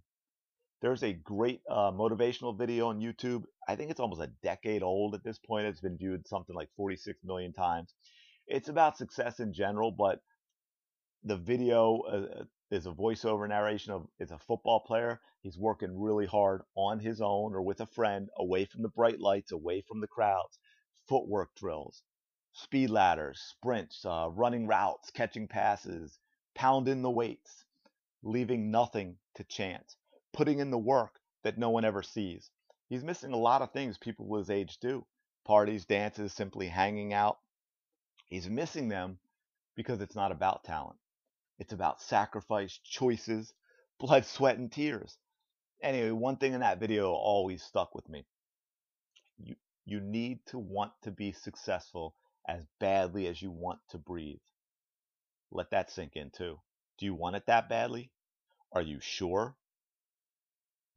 There's 0.80 1.04
a 1.04 1.12
great 1.12 1.60
uh, 1.70 1.92
motivational 1.92 2.58
video 2.58 2.88
on 2.88 3.00
YouTube. 3.00 3.44
I 3.68 3.76
think 3.76 3.92
it's 3.92 4.00
almost 4.00 4.20
a 4.20 4.32
decade 4.42 4.82
old 4.82 5.14
at 5.14 5.22
this 5.22 5.38
point. 5.38 5.66
It's 5.66 5.80
been 5.80 5.96
viewed 5.96 6.26
something 6.26 6.56
like 6.56 6.70
46 6.76 7.20
million 7.22 7.52
times. 7.52 7.94
It's 8.48 8.68
about 8.68 8.98
success 8.98 9.38
in 9.38 9.52
general, 9.52 9.92
but 9.92 10.18
the 11.22 11.36
video 11.36 12.00
uh, 12.00 12.44
is 12.72 12.86
a 12.86 12.90
voiceover 12.90 13.48
narration 13.48 13.92
of 13.92 14.08
it's 14.18 14.32
a 14.32 14.38
football 14.40 14.80
player. 14.80 15.20
He's 15.42 15.56
working 15.56 16.00
really 16.00 16.26
hard 16.26 16.62
on 16.74 16.98
his 16.98 17.20
own 17.20 17.54
or 17.54 17.62
with 17.62 17.80
a 17.80 17.86
friend, 17.86 18.28
away 18.36 18.64
from 18.64 18.82
the 18.82 18.88
bright 18.88 19.20
lights, 19.20 19.52
away 19.52 19.82
from 19.82 20.00
the 20.00 20.08
crowds. 20.08 20.58
Footwork 21.08 21.54
drills, 21.54 22.02
speed 22.54 22.90
ladders, 22.90 23.40
sprints, 23.40 24.04
uh, 24.04 24.28
running 24.32 24.66
routes, 24.66 25.12
catching 25.12 25.46
passes, 25.46 26.18
pounding 26.54 27.02
the 27.02 27.10
weights, 27.10 27.64
leaving 28.22 28.70
nothing 28.70 29.18
to 29.34 29.44
chance, 29.44 29.96
putting 30.32 30.58
in 30.58 30.70
the 30.70 30.78
work 30.78 31.20
that 31.42 31.58
no 31.58 31.70
one 31.70 31.84
ever 31.84 32.02
sees. 32.02 32.50
He's 32.88 33.04
missing 33.04 33.32
a 33.32 33.38
lot 33.38 33.62
of 33.62 33.72
things 33.72 33.98
people 33.98 34.36
his 34.36 34.50
age 34.50 34.78
do 34.78 35.06
parties, 35.44 35.84
dances, 35.86 36.32
simply 36.32 36.68
hanging 36.68 37.12
out. 37.12 37.38
He's 38.28 38.48
missing 38.48 38.88
them 38.88 39.18
because 39.74 40.00
it's 40.00 40.14
not 40.14 40.32
about 40.32 40.64
talent. 40.64 40.98
It's 41.58 41.72
about 41.72 42.00
sacrifice, 42.02 42.78
choices, 42.84 43.52
blood, 43.98 44.24
sweat, 44.24 44.58
and 44.58 44.70
tears. 44.70 45.18
Anyway, 45.82 46.10
one 46.10 46.36
thing 46.36 46.52
in 46.54 46.60
that 46.60 46.80
video 46.80 47.12
always 47.12 47.62
stuck 47.62 47.94
with 47.94 48.08
me. 48.08 48.24
You, 49.38 49.56
you 49.84 50.00
need 50.00 50.46
to 50.46 50.58
want 50.58 50.92
to 51.02 51.10
be 51.10 51.32
successful 51.32 52.14
as 52.48 52.62
badly 52.78 53.26
as 53.26 53.42
you 53.42 53.50
want 53.50 53.80
to 53.90 53.98
breathe. 53.98 54.40
Let 55.52 55.70
that 55.70 55.90
sink 55.90 56.16
in 56.16 56.30
too. 56.30 56.58
Do 56.98 57.06
you 57.06 57.14
want 57.14 57.36
it 57.36 57.46
that 57.46 57.68
badly? 57.68 58.10
Are 58.72 58.82
you 58.82 59.00
sure? 59.00 59.56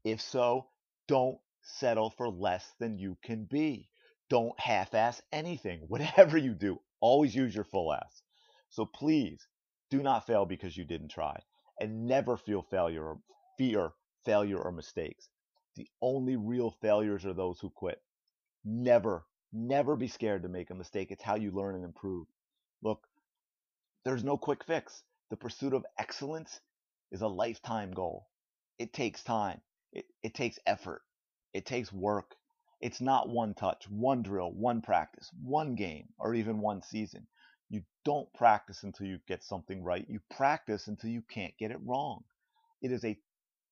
If 0.03 0.21
so, 0.21 0.69
don't 1.07 1.39
settle 1.61 2.09
for 2.09 2.29
less 2.29 2.73
than 2.79 2.97
you 2.97 3.17
can 3.21 3.45
be. 3.45 3.89
Don't 4.29 4.57
half 4.59 4.93
ass 4.93 5.21
anything. 5.31 5.81
Whatever 5.87 6.37
you 6.37 6.53
do, 6.53 6.79
always 7.01 7.35
use 7.35 7.53
your 7.53 7.63
full 7.63 7.93
ass. 7.93 8.21
So 8.69 8.85
please 8.85 9.47
do 9.89 10.01
not 10.01 10.25
fail 10.25 10.45
because 10.45 10.77
you 10.77 10.85
didn't 10.85 11.09
try. 11.09 11.37
And 11.79 12.07
never 12.07 12.37
feel 12.37 12.61
failure 12.61 13.03
or 13.03 13.19
fear 13.57 13.91
failure 14.23 14.57
or 14.57 14.71
mistakes. 14.71 15.29
The 15.75 15.87
only 16.01 16.35
real 16.35 16.71
failures 16.71 17.25
are 17.25 17.33
those 17.33 17.59
who 17.59 17.69
quit. 17.69 18.01
Never, 18.63 19.25
never 19.51 19.95
be 19.95 20.07
scared 20.07 20.43
to 20.43 20.49
make 20.49 20.69
a 20.69 20.75
mistake. 20.75 21.11
It's 21.11 21.23
how 21.23 21.35
you 21.35 21.51
learn 21.51 21.75
and 21.75 21.83
improve. 21.83 22.27
Look, 22.81 23.07
there's 24.05 24.23
no 24.23 24.37
quick 24.37 24.63
fix. 24.63 25.03
The 25.31 25.35
pursuit 25.35 25.73
of 25.73 25.85
excellence 25.97 26.59
is 27.11 27.21
a 27.21 27.27
lifetime 27.27 27.91
goal. 27.91 28.27
It 28.77 28.93
takes 28.93 29.23
time. 29.23 29.61
It, 29.91 30.05
it 30.23 30.35
takes 30.35 30.59
effort. 30.65 31.01
It 31.53 31.65
takes 31.65 31.91
work. 31.91 32.35
It's 32.81 33.01
not 33.01 33.29
one 33.29 33.55
touch, 33.55 33.89
one 33.89 34.21
drill, 34.21 34.51
one 34.51 34.81
practice, 34.81 35.31
one 35.41 35.75
game, 35.75 36.09
or 36.19 36.35
even 36.35 36.59
one 36.59 36.83
season. 36.83 37.25
You 37.69 37.81
don't 38.03 38.31
practice 38.35 38.83
until 38.83 39.07
you 39.07 39.19
get 39.27 39.43
something 39.43 39.83
right. 39.83 40.05
You 40.07 40.19
practice 40.29 40.87
until 40.87 41.09
you 41.09 41.23
can't 41.27 41.57
get 41.57 41.71
it 41.71 41.79
wrong. 41.83 42.23
It 42.81 42.91
is 42.91 43.03
a 43.03 43.17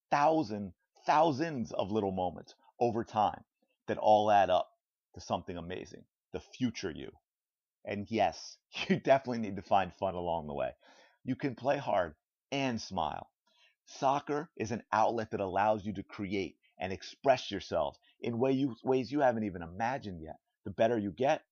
thousand, 0.10 0.74
thousands 1.06 1.72
of 1.74 1.92
little 1.92 2.12
moments 2.12 2.56
over 2.80 3.04
time 3.04 3.44
that 3.88 3.98
all 3.98 4.32
add 4.32 4.50
up 4.50 4.70
to 5.14 5.22
something 5.22 5.58
amazing. 5.58 6.04
The 6.32 6.40
future 6.40 6.92
you. 6.92 7.12
And 7.86 8.10
yes, 8.12 8.58
you 8.90 9.00
definitely 9.00 9.40
need 9.40 9.56
to 9.56 9.62
find 9.62 9.94
fun 9.94 10.16
along 10.16 10.48
the 10.48 10.54
way. 10.54 10.74
You 11.24 11.36
can 11.36 11.56
play 11.56 11.78
hard 11.78 12.16
and 12.52 12.82
smile. 12.82 13.30
Soccer 13.86 14.50
is 14.58 14.72
an 14.72 14.84
outlet 14.92 15.32
that 15.32 15.40
allows 15.40 15.86
you 15.86 15.94
to 15.94 16.04
create 16.04 16.58
and 16.80 16.92
express 16.92 17.52
yourself 17.52 17.98
in 18.20 18.40
way 18.40 18.52
you, 18.52 18.76
ways 18.84 19.12
you 19.12 19.22
haven't 19.22 19.44
even 19.46 19.62
imagined 19.62 20.22
yet. 20.22 20.40
The 20.66 20.72
better 20.72 20.98
you 20.98 21.12
get, 21.12 21.46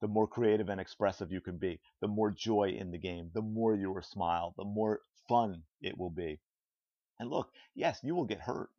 the 0.00 0.08
more 0.08 0.28
creative 0.28 0.68
and 0.68 0.80
expressive 0.80 1.32
you 1.32 1.40
can 1.40 1.58
be, 1.58 1.80
the 2.00 2.08
more 2.08 2.30
joy 2.30 2.70
in 2.70 2.90
the 2.90 2.98
game, 2.98 3.30
the 3.34 3.42
more 3.42 3.74
you 3.74 3.92
will 3.92 4.02
smile, 4.02 4.54
the 4.56 4.64
more 4.64 5.02
fun 5.28 5.64
it 5.80 5.98
will 5.98 6.10
be. 6.10 6.40
And 7.18 7.30
look, 7.30 7.52
yes, 7.74 8.00
you 8.04 8.14
will 8.14 8.26
get 8.26 8.40
hurt, 8.42 8.70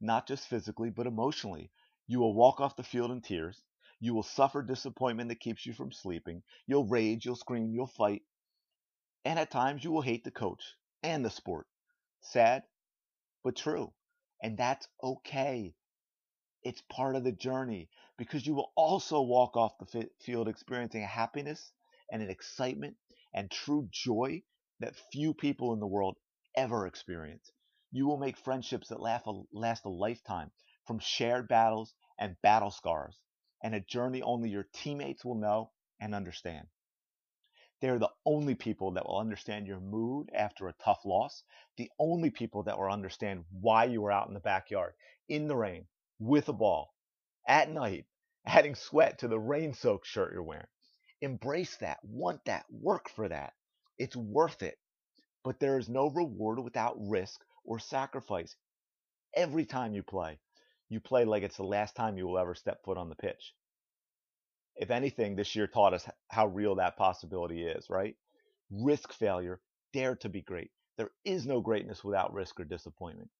not 0.00 0.26
just 0.28 0.48
physically, 0.48 0.90
but 0.90 1.06
emotionally. 1.06 1.72
You 2.06 2.20
will 2.20 2.34
walk 2.34 2.60
off 2.60 2.76
the 2.76 2.84
field 2.84 3.10
in 3.12 3.20
tears. 3.22 3.64
You 4.00 4.14
will 4.14 4.22
suffer 4.22 4.62
disappointment 4.62 5.28
that 5.30 5.40
keeps 5.40 5.66
you 5.66 5.72
from 5.72 5.92
sleeping. 5.92 6.42
You'll 6.66 6.86
rage, 6.86 7.24
you'll 7.26 7.36
scream, 7.36 7.72
you'll 7.72 7.86
fight. 7.86 8.22
And 9.24 9.38
at 9.38 9.50
times 9.50 9.84
you 9.84 9.92
will 9.92 10.02
hate 10.02 10.24
the 10.24 10.30
coach 10.30 10.76
and 11.02 11.24
the 11.24 11.30
sport. 11.30 11.68
Sad, 12.20 12.64
but 13.44 13.56
true. 13.56 13.94
And 14.42 14.56
that's 14.58 14.88
okay. 15.02 15.74
It's 16.62 16.82
part 16.90 17.16
of 17.16 17.24
the 17.24 17.32
journey 17.32 17.88
because 18.16 18.46
you 18.46 18.54
will 18.54 18.72
also 18.76 19.22
walk 19.22 19.56
off 19.56 19.78
the 19.78 20.10
field 20.20 20.48
experiencing 20.48 21.02
a 21.02 21.06
happiness 21.06 21.72
and 22.10 22.22
an 22.22 22.30
excitement 22.30 22.96
and 23.32 23.50
true 23.50 23.88
joy 23.90 24.42
that 24.80 24.96
few 25.12 25.34
people 25.34 25.72
in 25.72 25.80
the 25.80 25.86
world 25.86 26.16
ever 26.56 26.86
experience. 26.86 27.52
You 27.92 28.06
will 28.06 28.18
make 28.18 28.36
friendships 28.36 28.88
that 28.88 29.00
last 29.00 29.84
a 29.84 29.88
lifetime 29.88 30.50
from 30.86 30.98
shared 30.98 31.48
battles 31.48 31.94
and 32.18 32.40
battle 32.42 32.70
scars, 32.70 33.16
and 33.62 33.74
a 33.74 33.80
journey 33.80 34.22
only 34.22 34.50
your 34.50 34.68
teammates 34.72 35.24
will 35.24 35.34
know 35.34 35.70
and 36.00 36.14
understand. 36.14 36.68
They're 37.80 37.98
the 37.98 38.12
only 38.26 38.56
people 38.56 38.92
that 38.92 39.06
will 39.06 39.18
understand 39.18 39.66
your 39.66 39.78
mood 39.80 40.30
after 40.34 40.66
a 40.68 40.72
tough 40.74 41.04
loss, 41.04 41.44
the 41.76 41.90
only 41.98 42.30
people 42.30 42.64
that 42.64 42.76
will 42.76 42.90
understand 42.90 43.44
why 43.50 43.84
you 43.84 44.02
were 44.02 44.10
out 44.10 44.26
in 44.28 44.34
the 44.34 44.40
backyard, 44.40 44.94
in 45.28 45.46
the 45.46 45.56
rain, 45.56 45.86
with 46.18 46.48
a 46.48 46.52
ball, 46.52 46.94
at 47.46 47.70
night, 47.70 48.06
adding 48.46 48.74
sweat 48.74 49.18
to 49.18 49.28
the 49.28 49.38
rain 49.38 49.74
soaked 49.74 50.06
shirt 50.06 50.32
you're 50.32 50.42
wearing. 50.42 50.66
Embrace 51.20 51.76
that, 51.76 51.98
want 52.04 52.44
that, 52.46 52.66
work 52.70 53.08
for 53.08 53.28
that. 53.28 53.54
It's 53.96 54.16
worth 54.16 54.62
it. 54.62 54.78
But 55.44 55.60
there 55.60 55.78
is 55.78 55.88
no 55.88 56.08
reward 56.10 56.58
without 56.58 56.96
risk 56.98 57.44
or 57.64 57.78
sacrifice. 57.78 58.56
Every 59.34 59.66
time 59.66 59.94
you 59.94 60.02
play, 60.02 60.40
you 60.88 61.00
play 61.00 61.24
like 61.24 61.42
it's 61.42 61.56
the 61.56 61.64
last 61.64 61.94
time 61.94 62.16
you 62.16 62.26
will 62.26 62.38
ever 62.38 62.54
step 62.54 62.82
foot 62.84 62.96
on 62.96 63.08
the 63.08 63.14
pitch. 63.14 63.54
If 64.76 64.90
anything, 64.90 65.34
this 65.34 65.54
year 65.56 65.66
taught 65.66 65.94
us 65.94 66.08
how 66.28 66.46
real 66.46 66.76
that 66.76 66.96
possibility 66.96 67.64
is, 67.64 67.90
right? 67.90 68.14
Risk 68.70 69.12
failure, 69.12 69.60
dare 69.92 70.16
to 70.16 70.28
be 70.28 70.40
great. 70.40 70.70
There 70.96 71.10
is 71.24 71.46
no 71.46 71.60
greatness 71.60 72.04
without 72.04 72.32
risk 72.32 72.58
or 72.60 72.64
disappointment. 72.64 73.30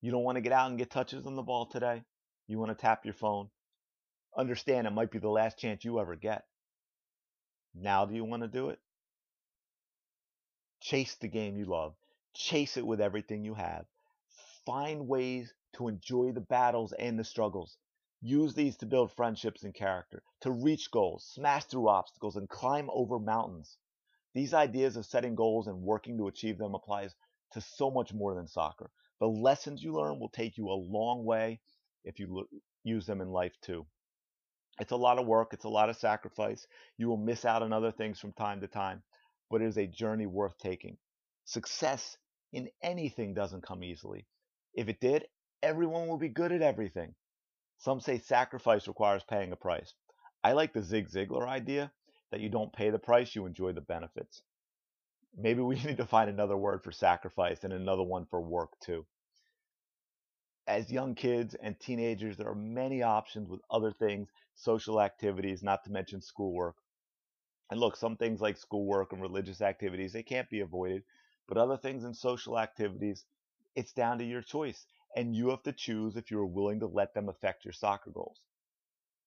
You 0.00 0.10
don't 0.10 0.24
want 0.24 0.36
to 0.36 0.42
get 0.42 0.52
out 0.52 0.70
and 0.70 0.78
get 0.78 0.90
touches 0.90 1.26
on 1.26 1.36
the 1.36 1.42
ball 1.42 1.66
today? 1.66 2.02
You 2.48 2.58
want 2.58 2.70
to 2.70 2.80
tap 2.80 3.04
your 3.04 3.14
phone? 3.14 3.48
Understand 4.36 4.86
it 4.86 4.92
might 4.92 5.10
be 5.10 5.18
the 5.18 5.28
last 5.28 5.58
chance 5.58 5.84
you 5.84 5.98
ever 6.00 6.16
get. 6.16 6.44
Now, 7.74 8.04
do 8.06 8.14
you 8.14 8.24
want 8.24 8.42
to 8.42 8.48
do 8.48 8.70
it? 8.70 8.78
Chase 10.80 11.16
the 11.16 11.28
game 11.28 11.56
you 11.56 11.64
love. 11.64 11.94
Chase 12.34 12.76
it 12.76 12.86
with 12.86 13.00
everything 13.00 13.44
you 13.44 13.54
have. 13.54 13.86
Find 14.64 15.08
ways 15.08 15.52
to 15.76 15.88
enjoy 15.88 16.32
the 16.32 16.40
battles 16.40 16.92
and 16.92 17.18
the 17.18 17.24
struggles. 17.24 17.78
Use 18.20 18.54
these 18.54 18.76
to 18.78 18.86
build 18.86 19.12
friendships 19.12 19.62
and 19.62 19.74
character, 19.74 20.22
to 20.40 20.50
reach 20.50 20.90
goals, 20.90 21.24
smash 21.24 21.64
through 21.64 21.88
obstacles, 21.88 22.36
and 22.36 22.48
climb 22.48 22.90
over 22.92 23.18
mountains. 23.18 23.78
These 24.34 24.52
ideas 24.52 24.96
of 24.96 25.06
setting 25.06 25.34
goals 25.34 25.66
and 25.66 25.82
working 25.82 26.18
to 26.18 26.28
achieve 26.28 26.58
them 26.58 26.74
applies 26.74 27.14
to 27.52 27.60
so 27.60 27.90
much 27.90 28.12
more 28.12 28.34
than 28.34 28.48
soccer. 28.48 28.90
The 29.20 29.28
lessons 29.28 29.82
you 29.82 29.92
learn 29.94 30.18
will 30.18 30.28
take 30.28 30.58
you 30.58 30.68
a 30.68 30.74
long 30.74 31.24
way 31.24 31.60
if 32.04 32.18
you 32.18 32.46
use 32.84 33.06
them 33.06 33.20
in 33.20 33.30
life 33.30 33.54
too. 33.62 33.86
It's 34.78 34.92
a 34.92 34.96
lot 34.96 35.18
of 35.18 35.26
work, 35.26 35.52
it's 35.52 35.64
a 35.64 35.70
lot 35.70 35.88
of 35.88 35.96
sacrifice. 35.96 36.66
You 36.98 37.08
will 37.08 37.16
miss 37.16 37.44
out 37.44 37.62
on 37.62 37.72
other 37.72 37.92
things 37.92 38.20
from 38.20 38.32
time 38.32 38.60
to 38.60 38.66
time, 38.66 39.02
but 39.50 39.62
it 39.62 39.66
is 39.66 39.78
a 39.78 39.86
journey 39.86 40.26
worth 40.26 40.58
taking. 40.58 40.98
Success 41.44 42.18
in 42.52 42.68
anything 42.82 43.32
doesn't 43.32 43.62
come 43.62 43.82
easily. 43.82 44.26
If 44.74 44.88
it 44.88 45.00
did, 45.00 45.26
everyone 45.62 46.08
will 46.08 46.18
be 46.18 46.28
good 46.28 46.52
at 46.52 46.62
everything. 46.62 47.14
Some 47.78 48.00
say 48.00 48.18
sacrifice 48.18 48.88
requires 48.88 49.22
paying 49.24 49.52
a 49.52 49.56
price. 49.56 49.94
I 50.44 50.52
like 50.52 50.72
the 50.72 50.82
Zig 50.82 51.08
Ziglar 51.08 51.46
idea 51.46 51.92
that 52.30 52.40
you 52.40 52.48
don't 52.48 52.72
pay 52.72 52.90
the 52.90 52.98
price, 52.98 53.34
you 53.34 53.46
enjoy 53.46 53.72
the 53.72 53.80
benefits. 53.80 54.42
Maybe 55.36 55.60
we 55.60 55.76
need 55.84 55.98
to 55.98 56.06
find 56.06 56.30
another 56.30 56.56
word 56.56 56.82
for 56.82 56.92
sacrifice 56.92 57.64
and 57.64 57.72
another 57.72 58.02
one 58.02 58.26
for 58.26 58.40
work 58.40 58.70
too 58.80 59.06
as 60.66 60.90
young 60.90 61.14
kids 61.14 61.54
and 61.54 61.78
teenagers, 61.78 62.36
there 62.36 62.48
are 62.48 62.54
many 62.54 63.02
options 63.02 63.48
with 63.48 63.60
other 63.70 63.92
things, 63.92 64.28
social 64.54 65.00
activities, 65.00 65.62
not 65.62 65.84
to 65.84 65.92
mention 65.92 66.20
schoolwork. 66.20 66.76
And 67.70 67.80
look, 67.80 67.96
some 67.96 68.16
things 68.16 68.40
like 68.40 68.56
schoolwork 68.56 69.12
and 69.12 69.22
religious 69.22 69.60
activities, 69.60 70.12
they 70.12 70.22
can't 70.22 70.50
be 70.50 70.60
avoided. 70.60 71.02
But 71.48 71.58
other 71.58 71.76
things 71.76 72.04
and 72.04 72.16
social 72.16 72.58
activities, 72.58 73.24
it's 73.76 73.92
down 73.92 74.18
to 74.18 74.24
your 74.24 74.42
choice. 74.42 74.86
And 75.16 75.34
you 75.34 75.50
have 75.50 75.64
to 75.64 75.72
choose 75.72 76.16
if 76.16 76.30
you're 76.30 76.46
willing 76.46 76.80
to 76.80 76.86
let 76.86 77.14
them 77.14 77.28
affect 77.28 77.64
your 77.64 77.72
soccer 77.72 78.10
goals. 78.10 78.38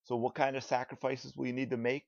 So, 0.05 0.15
what 0.15 0.36
kind 0.36 0.55
of 0.55 0.63
sacrifices 0.63 1.36
will 1.36 1.48
you 1.48 1.53
need 1.53 1.72
to 1.72 1.77
make? 1.77 2.05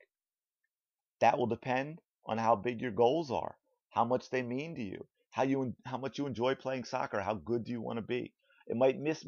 That 1.20 1.38
will 1.38 1.48
depend 1.48 2.00
on 2.26 2.38
how 2.38 2.56
big 2.56 2.82
your 2.82 2.92
goals 2.92 3.32
are, 3.32 3.58
how 3.90 4.06
much 4.06 4.30
they 4.30 4.44
mean 4.44 4.76
to 4.76 4.84
you, 4.84 5.08
how 5.32 5.44
you 5.44 5.76
how 5.86 5.98
much 5.98 6.18
you 6.18 6.28
enjoy 6.28 6.56
playing 6.56 6.86
soccer, 6.86 7.20
how 7.20 7.36
good 7.36 7.66
do 7.66 7.72
you 7.72 7.82
want 7.82 7.98
to 7.98 8.04
be. 8.04 8.34
It 8.68 8.78
might 8.78 9.00
miss, 9.00 9.26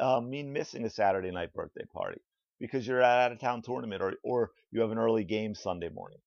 uh, 0.00 0.20
mean 0.20 0.52
missing 0.52 0.84
a 0.84 0.90
Saturday 0.90 1.30
night 1.30 1.54
birthday 1.54 1.84
party 1.92 2.20
because 2.60 2.86
you're 2.86 3.02
at 3.02 3.26
out 3.26 3.32
of 3.32 3.40
town 3.40 3.62
tournament 3.62 4.02
or, 4.02 4.14
or 4.22 4.52
you 4.70 4.80
have 4.80 4.90
an 4.90 4.98
early 4.98 5.24
game 5.24 5.54
Sunday 5.54 5.88
morning. 5.88 6.18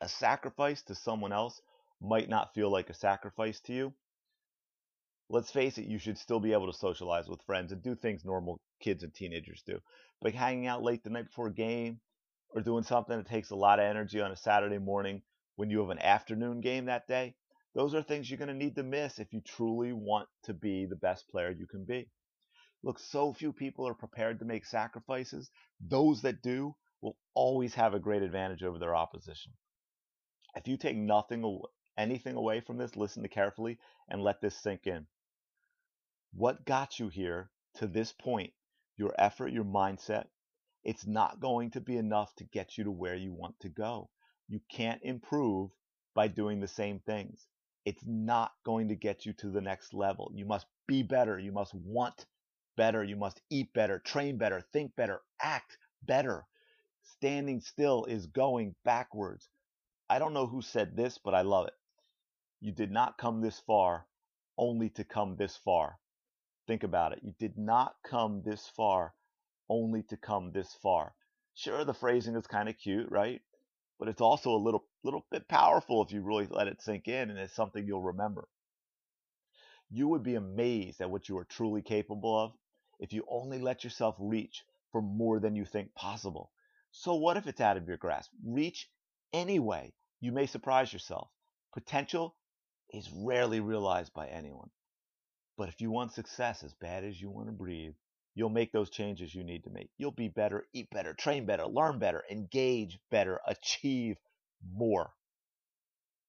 A 0.00 0.08
sacrifice 0.08 0.82
to 0.82 0.94
someone 0.94 1.32
else 1.32 1.60
might 2.00 2.28
not 2.28 2.54
feel 2.54 2.70
like 2.70 2.90
a 2.90 2.94
sacrifice 2.94 3.60
to 3.62 3.72
you. 3.72 3.94
Let's 5.32 5.52
face 5.52 5.78
it, 5.78 5.86
you 5.86 5.98
should 5.98 6.18
still 6.18 6.40
be 6.40 6.52
able 6.52 6.66
to 6.66 6.76
socialize 6.76 7.28
with 7.28 7.40
friends 7.42 7.70
and 7.70 7.80
do 7.80 7.94
things 7.94 8.24
normal 8.24 8.60
kids 8.80 9.04
and 9.04 9.14
teenagers 9.14 9.62
do. 9.64 9.78
But 10.20 10.34
hanging 10.34 10.66
out 10.66 10.82
late 10.82 11.04
the 11.04 11.10
night 11.10 11.26
before 11.26 11.46
a 11.46 11.54
game 11.54 12.00
or 12.52 12.62
doing 12.62 12.82
something 12.82 13.16
that 13.16 13.28
takes 13.28 13.50
a 13.50 13.56
lot 13.56 13.78
of 13.78 13.84
energy 13.84 14.20
on 14.20 14.32
a 14.32 14.36
Saturday 14.36 14.78
morning 14.78 15.22
when 15.54 15.70
you 15.70 15.78
have 15.78 15.90
an 15.90 16.00
afternoon 16.00 16.60
game 16.60 16.86
that 16.86 17.06
day, 17.06 17.36
those 17.76 17.94
are 17.94 18.02
things 18.02 18.28
you're 18.28 18.38
going 18.38 18.48
to 18.48 18.54
need 18.54 18.74
to 18.74 18.82
miss 18.82 19.20
if 19.20 19.32
you 19.32 19.40
truly 19.40 19.92
want 19.92 20.28
to 20.42 20.52
be 20.52 20.84
the 20.84 20.96
best 20.96 21.28
player 21.28 21.50
you 21.50 21.68
can 21.68 21.84
be. 21.84 22.10
Look, 22.82 22.98
so 22.98 23.32
few 23.32 23.52
people 23.52 23.86
are 23.86 23.94
prepared 23.94 24.40
to 24.40 24.44
make 24.44 24.66
sacrifices. 24.66 25.48
Those 25.80 26.22
that 26.22 26.42
do 26.42 26.74
will 27.00 27.16
always 27.34 27.74
have 27.74 27.94
a 27.94 28.00
great 28.00 28.22
advantage 28.22 28.64
over 28.64 28.80
their 28.80 28.96
opposition. 28.96 29.52
If 30.56 30.66
you 30.66 30.76
take 30.76 30.96
nothing, 30.96 31.60
anything 31.96 32.34
away 32.34 32.62
from 32.62 32.78
this, 32.78 32.96
listen 32.96 33.22
to 33.22 33.28
carefully 33.28 33.78
and 34.08 34.24
let 34.24 34.40
this 34.40 34.60
sink 34.60 34.88
in. 34.88 35.06
What 36.32 36.64
got 36.64 36.98
you 36.98 37.08
here 37.08 37.50
to 37.74 37.86
this 37.86 38.12
point, 38.12 38.52
your 38.96 39.14
effort, 39.18 39.48
your 39.48 39.64
mindset, 39.64 40.26
it's 40.84 41.06
not 41.06 41.40
going 41.40 41.72
to 41.72 41.80
be 41.80 41.96
enough 41.96 42.34
to 42.36 42.44
get 42.44 42.78
you 42.78 42.84
to 42.84 42.90
where 42.90 43.16
you 43.16 43.32
want 43.32 43.58
to 43.60 43.68
go. 43.68 44.10
You 44.48 44.60
can't 44.70 45.02
improve 45.02 45.70
by 46.14 46.28
doing 46.28 46.60
the 46.60 46.68
same 46.68 47.00
things. 47.00 47.46
It's 47.84 48.04
not 48.06 48.52
going 48.64 48.88
to 48.88 48.96
get 48.96 49.26
you 49.26 49.32
to 49.34 49.50
the 49.50 49.60
next 49.60 49.92
level. 49.92 50.30
You 50.34 50.46
must 50.46 50.66
be 50.86 51.02
better. 51.02 51.38
You 51.38 51.52
must 51.52 51.74
want 51.74 52.26
better. 52.76 53.02
You 53.04 53.16
must 53.16 53.42
eat 53.50 53.72
better, 53.72 53.98
train 53.98 54.38
better, 54.38 54.60
think 54.72 54.94
better, 54.96 55.22
act 55.42 55.76
better. 56.02 56.46
Standing 57.02 57.60
still 57.60 58.04
is 58.04 58.26
going 58.26 58.74
backwards. 58.84 59.48
I 60.08 60.18
don't 60.18 60.34
know 60.34 60.46
who 60.46 60.62
said 60.62 60.96
this, 60.96 61.18
but 61.18 61.34
I 61.34 61.42
love 61.42 61.66
it. 61.66 61.74
You 62.60 62.72
did 62.72 62.90
not 62.90 63.18
come 63.18 63.40
this 63.40 63.58
far 63.58 64.06
only 64.56 64.90
to 64.90 65.04
come 65.04 65.36
this 65.36 65.56
far. 65.56 65.98
Think 66.70 66.84
about 66.84 67.12
it. 67.12 67.18
You 67.24 67.34
did 67.36 67.58
not 67.58 67.96
come 68.04 68.42
this 68.44 68.68
far 68.68 69.12
only 69.68 70.04
to 70.04 70.16
come 70.16 70.52
this 70.52 70.72
far. 70.80 71.16
Sure, 71.52 71.84
the 71.84 71.92
phrasing 71.92 72.36
is 72.36 72.46
kind 72.46 72.68
of 72.68 72.78
cute, 72.78 73.10
right? 73.10 73.42
But 73.98 74.06
it's 74.06 74.20
also 74.20 74.52
a 74.52 74.64
little 74.64 74.84
little 75.02 75.26
bit 75.32 75.48
powerful 75.48 76.00
if 76.04 76.12
you 76.12 76.22
really 76.22 76.46
let 76.48 76.68
it 76.68 76.80
sink 76.80 77.08
in 77.08 77.28
and 77.28 77.40
it's 77.40 77.56
something 77.56 77.84
you'll 77.84 78.04
remember. 78.04 78.46
You 79.90 80.06
would 80.06 80.22
be 80.22 80.36
amazed 80.36 81.00
at 81.00 81.10
what 81.10 81.28
you 81.28 81.36
are 81.38 81.44
truly 81.44 81.82
capable 81.82 82.38
of 82.38 82.52
if 83.00 83.12
you 83.12 83.26
only 83.28 83.58
let 83.58 83.82
yourself 83.82 84.14
reach 84.20 84.62
for 84.92 85.02
more 85.02 85.40
than 85.40 85.56
you 85.56 85.64
think 85.64 85.92
possible. 85.96 86.52
So, 86.92 87.16
what 87.16 87.36
if 87.36 87.48
it's 87.48 87.60
out 87.60 87.78
of 87.78 87.88
your 87.88 87.96
grasp? 87.96 88.30
Reach 88.46 88.88
anyway. 89.32 89.92
You 90.20 90.30
may 90.30 90.46
surprise 90.46 90.92
yourself. 90.92 91.30
Potential 91.74 92.36
is 92.90 93.10
rarely 93.10 93.58
realized 93.58 94.14
by 94.14 94.28
anyone. 94.28 94.70
But 95.60 95.68
if 95.68 95.82
you 95.82 95.90
want 95.90 96.14
success 96.14 96.62
as 96.64 96.72
bad 96.72 97.04
as 97.04 97.20
you 97.20 97.28
want 97.28 97.48
to 97.48 97.52
breathe, 97.52 97.92
you'll 98.34 98.48
make 98.48 98.72
those 98.72 98.88
changes 98.88 99.34
you 99.34 99.44
need 99.44 99.64
to 99.64 99.70
make. 99.70 99.90
You'll 99.98 100.10
be 100.10 100.28
better, 100.28 100.66
eat 100.72 100.88
better, 100.88 101.12
train 101.12 101.44
better, 101.44 101.66
learn 101.66 101.98
better, 101.98 102.24
engage 102.30 102.98
better, 103.10 103.42
achieve 103.46 104.16
more. 104.66 105.12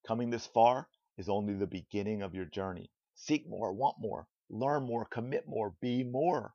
Coming 0.06 0.32
this 0.32 0.48
far 0.48 0.90
is 1.18 1.30
only 1.30 1.54
the 1.54 1.66
beginning 1.66 2.22
of 2.22 2.36
your 2.36 2.44
journey. 2.44 2.92
Seek 3.16 3.48
more, 3.48 3.72
want 3.72 3.96
more, 4.02 4.28
learn 4.50 4.84
more, 4.84 5.06
commit 5.06 5.48
more, 5.48 5.76
be 5.80 6.04
more. 6.04 6.54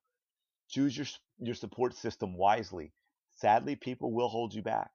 Choose 0.68 0.94
your, 0.98 1.07
your 1.38 1.55
support 1.55 1.94
system 1.94 2.37
wisely. 2.37 2.92
Sadly, 3.37 3.74
people 3.74 4.12
will 4.12 4.29
hold 4.29 4.53
you 4.53 4.61
back. 4.61 4.90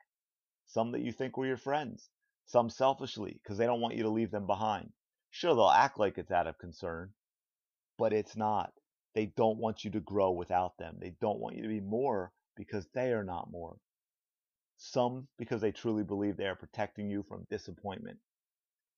Some 0.68 0.92
that 0.92 1.02
you 1.02 1.12
think 1.12 1.36
were 1.36 1.48
your 1.48 1.58
friends, 1.58 2.12
some 2.46 2.70
selfishly 2.70 3.40
because 3.42 3.58
they 3.58 3.66
don't 3.66 3.82
want 3.82 3.96
you 3.96 4.04
to 4.04 4.10
leave 4.10 4.30
them 4.30 4.46
behind. 4.46 4.94
Sure, 5.32 5.56
they'll 5.56 5.68
act 5.68 5.98
like 5.98 6.20
it's 6.20 6.30
out 6.30 6.46
of 6.46 6.60
concern, 6.60 7.12
but 7.98 8.14
it's 8.14 8.36
not. 8.36 8.74
They 9.16 9.28
don't 9.28 9.60
want 9.60 9.84
you 9.84 9.92
to 9.92 10.00
grow 10.00 10.32
without 10.32 10.78
them. 10.78 10.98
They 11.00 11.16
don't 11.22 11.40
want 11.40 11.58
you 11.58 11.64
to 11.64 11.68
be 11.70 11.82
more 11.82 12.32
because 12.56 12.88
they 12.94 13.12
are 13.12 13.24
not 13.24 13.52
more. 13.52 13.78
Some 14.78 15.28
because 15.38 15.62
they 15.62 15.72
truly 15.72 16.04
believe 16.04 16.38
they 16.38 16.48
are 16.48 16.56
protecting 16.56 17.10
you 17.10 17.24
from 17.24 17.48
disappointment. 17.50 18.20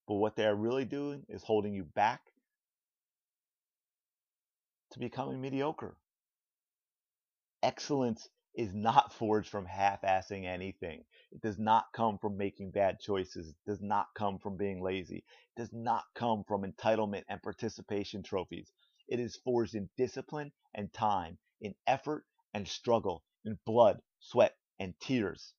But 0.08 0.14
what 0.16 0.36
they 0.36 0.46
are 0.46 0.54
really 0.56 0.84
doing 0.84 1.24
is 1.28 1.42
holding 1.42 1.74
you 1.74 1.84
back 1.84 2.22
to 4.92 4.98
becoming 4.98 5.40
mediocre. 5.40 5.96
Excellence 7.62 8.28
is 8.54 8.74
not 8.74 9.12
forged 9.18 9.48
from 9.50 9.66
half 9.66 10.02
assing 10.02 10.46
anything. 10.46 11.04
It 11.32 11.42
does 11.42 11.58
not 11.58 11.86
come 11.94 12.18
from 12.18 12.36
making 12.36 12.70
bad 12.70 13.00
choices. 13.00 13.48
It 13.50 13.56
does 13.66 13.80
not 13.80 14.06
come 14.14 14.38
from 14.38 14.56
being 14.56 14.82
lazy. 14.82 15.24
It 15.56 15.60
does 15.60 15.72
not 15.72 16.04
come 16.14 16.44
from 16.46 16.62
entitlement 16.62 17.24
and 17.28 17.42
participation 17.42 18.22
trophies. 18.22 18.72
It 19.08 19.20
is 19.20 19.36
forged 19.36 19.74
in 19.74 19.90
discipline 19.96 20.52
and 20.74 20.92
time, 20.92 21.38
in 21.60 21.74
effort 21.86 22.24
and 22.52 22.66
struggle, 22.66 23.22
in 23.44 23.58
blood, 23.64 24.00
sweat, 24.20 24.56
and 24.78 24.98
tears. 25.00 25.54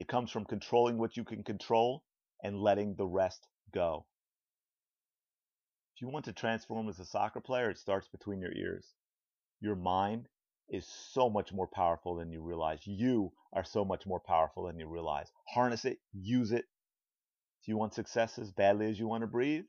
It 0.00 0.08
comes 0.08 0.30
from 0.30 0.44
controlling 0.44 0.98
what 0.98 1.16
you 1.16 1.24
can 1.24 1.44
control 1.44 2.04
and 2.42 2.60
letting 2.60 2.94
the 2.94 3.06
rest 3.06 3.46
go. 3.72 4.06
If 5.94 6.02
you 6.02 6.08
want 6.08 6.24
to 6.24 6.32
transform 6.32 6.88
as 6.88 6.98
a 6.98 7.04
soccer 7.04 7.40
player, 7.40 7.70
it 7.70 7.78
starts 7.78 8.08
between 8.08 8.40
your 8.40 8.52
ears. 8.52 8.94
Your 9.60 9.76
mind 9.76 10.28
is 10.68 10.86
so 10.86 11.30
much 11.30 11.52
more 11.52 11.68
powerful 11.68 12.16
than 12.16 12.32
you 12.32 12.42
realize. 12.42 12.86
You 12.86 13.32
are 13.52 13.64
so 13.64 13.84
much 13.84 14.06
more 14.06 14.20
powerful 14.20 14.66
than 14.66 14.78
you 14.78 14.88
realize. 14.88 15.30
Harness 15.48 15.84
it, 15.84 15.98
use 16.12 16.50
it. 16.50 16.64
If 17.62 17.68
you 17.68 17.76
want 17.76 17.94
success 17.94 18.38
as 18.38 18.50
badly 18.50 18.90
as 18.90 18.98
you 18.98 19.06
want 19.06 19.22
to 19.22 19.28
breathe, 19.28 19.64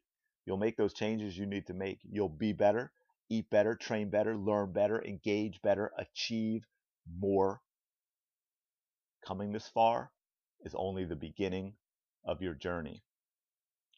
you'll 0.45 0.58
make 0.58 0.77
those 0.77 0.93
changes 0.93 1.38
you 1.38 1.45
need 1.45 1.67
to 1.67 1.73
make. 1.73 1.99
You'll 2.03 2.29
be 2.29 2.53
better, 2.53 2.91
eat 3.29 3.49
better, 3.49 3.75
train 3.75 4.10
better, 4.10 4.36
learn 4.38 4.71
better, 4.71 5.03
engage 5.03 5.62
better, 5.62 5.91
achieve 5.97 6.65
more. 7.19 7.62
Coming 9.25 9.51
this 9.51 9.67
far 9.67 10.12
is 10.63 10.75
only 10.75 11.05
the 11.05 11.15
beginning 11.15 11.73
of 12.23 12.41
your 12.41 12.53
journey. 12.53 13.03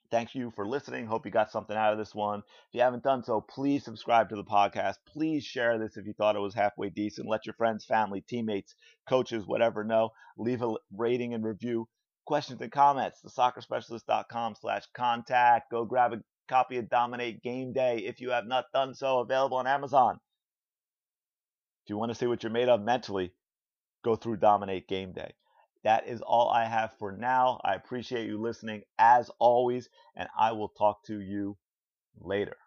Thank 0.09 0.35
you 0.35 0.53
for 0.55 0.65
listening. 0.65 1.05
Hope 1.05 1.25
you 1.25 1.31
got 1.31 1.51
something 1.51 1.75
out 1.75 1.91
of 1.91 1.99
this 1.99 2.15
one. 2.15 2.39
If 2.39 2.75
you 2.75 2.81
haven't 2.81 3.03
done 3.03 3.23
so, 3.23 3.41
please 3.41 3.83
subscribe 3.83 4.29
to 4.29 4.37
the 4.37 4.43
podcast. 4.43 4.95
Please 5.05 5.43
share 5.43 5.77
this 5.77 5.97
if 5.97 6.05
you 6.05 6.13
thought 6.13 6.37
it 6.37 6.41
was 6.41 6.53
halfway 6.53 6.89
decent. 6.89 7.27
Let 7.27 7.45
your 7.45 7.55
friends, 7.55 7.83
family, 7.83 8.21
teammates, 8.21 8.73
coaches, 9.07 9.45
whatever 9.45 9.83
know. 9.83 10.11
Leave 10.37 10.61
a 10.61 10.75
rating 10.95 11.33
and 11.33 11.43
review. 11.43 11.89
Questions 12.25 12.61
and 12.61 12.71
comments, 12.71 13.21
thesoccerspecialist.com 13.25 14.55
slash 14.59 14.83
contact. 14.93 15.71
Go 15.71 15.83
grab 15.85 16.13
a 16.13 16.17
copy 16.47 16.77
of 16.77 16.89
Dominate 16.89 17.41
Game 17.43 17.73
Day 17.73 17.97
if 17.99 18.21
you 18.21 18.31
have 18.31 18.45
not 18.45 18.65
done 18.73 18.93
so. 18.93 19.19
Available 19.19 19.57
on 19.57 19.67
Amazon. 19.67 20.19
If 21.85 21.89
you 21.89 21.97
want 21.97 22.11
to 22.11 22.15
see 22.15 22.27
what 22.27 22.43
you're 22.43 22.51
made 22.51 22.69
of 22.69 22.81
mentally, 22.81 23.33
go 24.03 24.15
through 24.15 24.37
Dominate 24.37 24.87
Game 24.87 25.13
Day. 25.13 25.33
That 25.83 26.07
is 26.07 26.21
all 26.21 26.49
I 26.49 26.65
have 26.65 26.91
for 26.99 27.11
now. 27.11 27.61
I 27.63 27.75
appreciate 27.75 28.27
you 28.27 28.41
listening 28.41 28.81
as 28.99 29.29
always, 29.39 29.89
and 30.15 30.27
I 30.37 30.51
will 30.51 30.69
talk 30.69 31.05
to 31.05 31.21
you 31.21 31.57
later. 32.19 32.57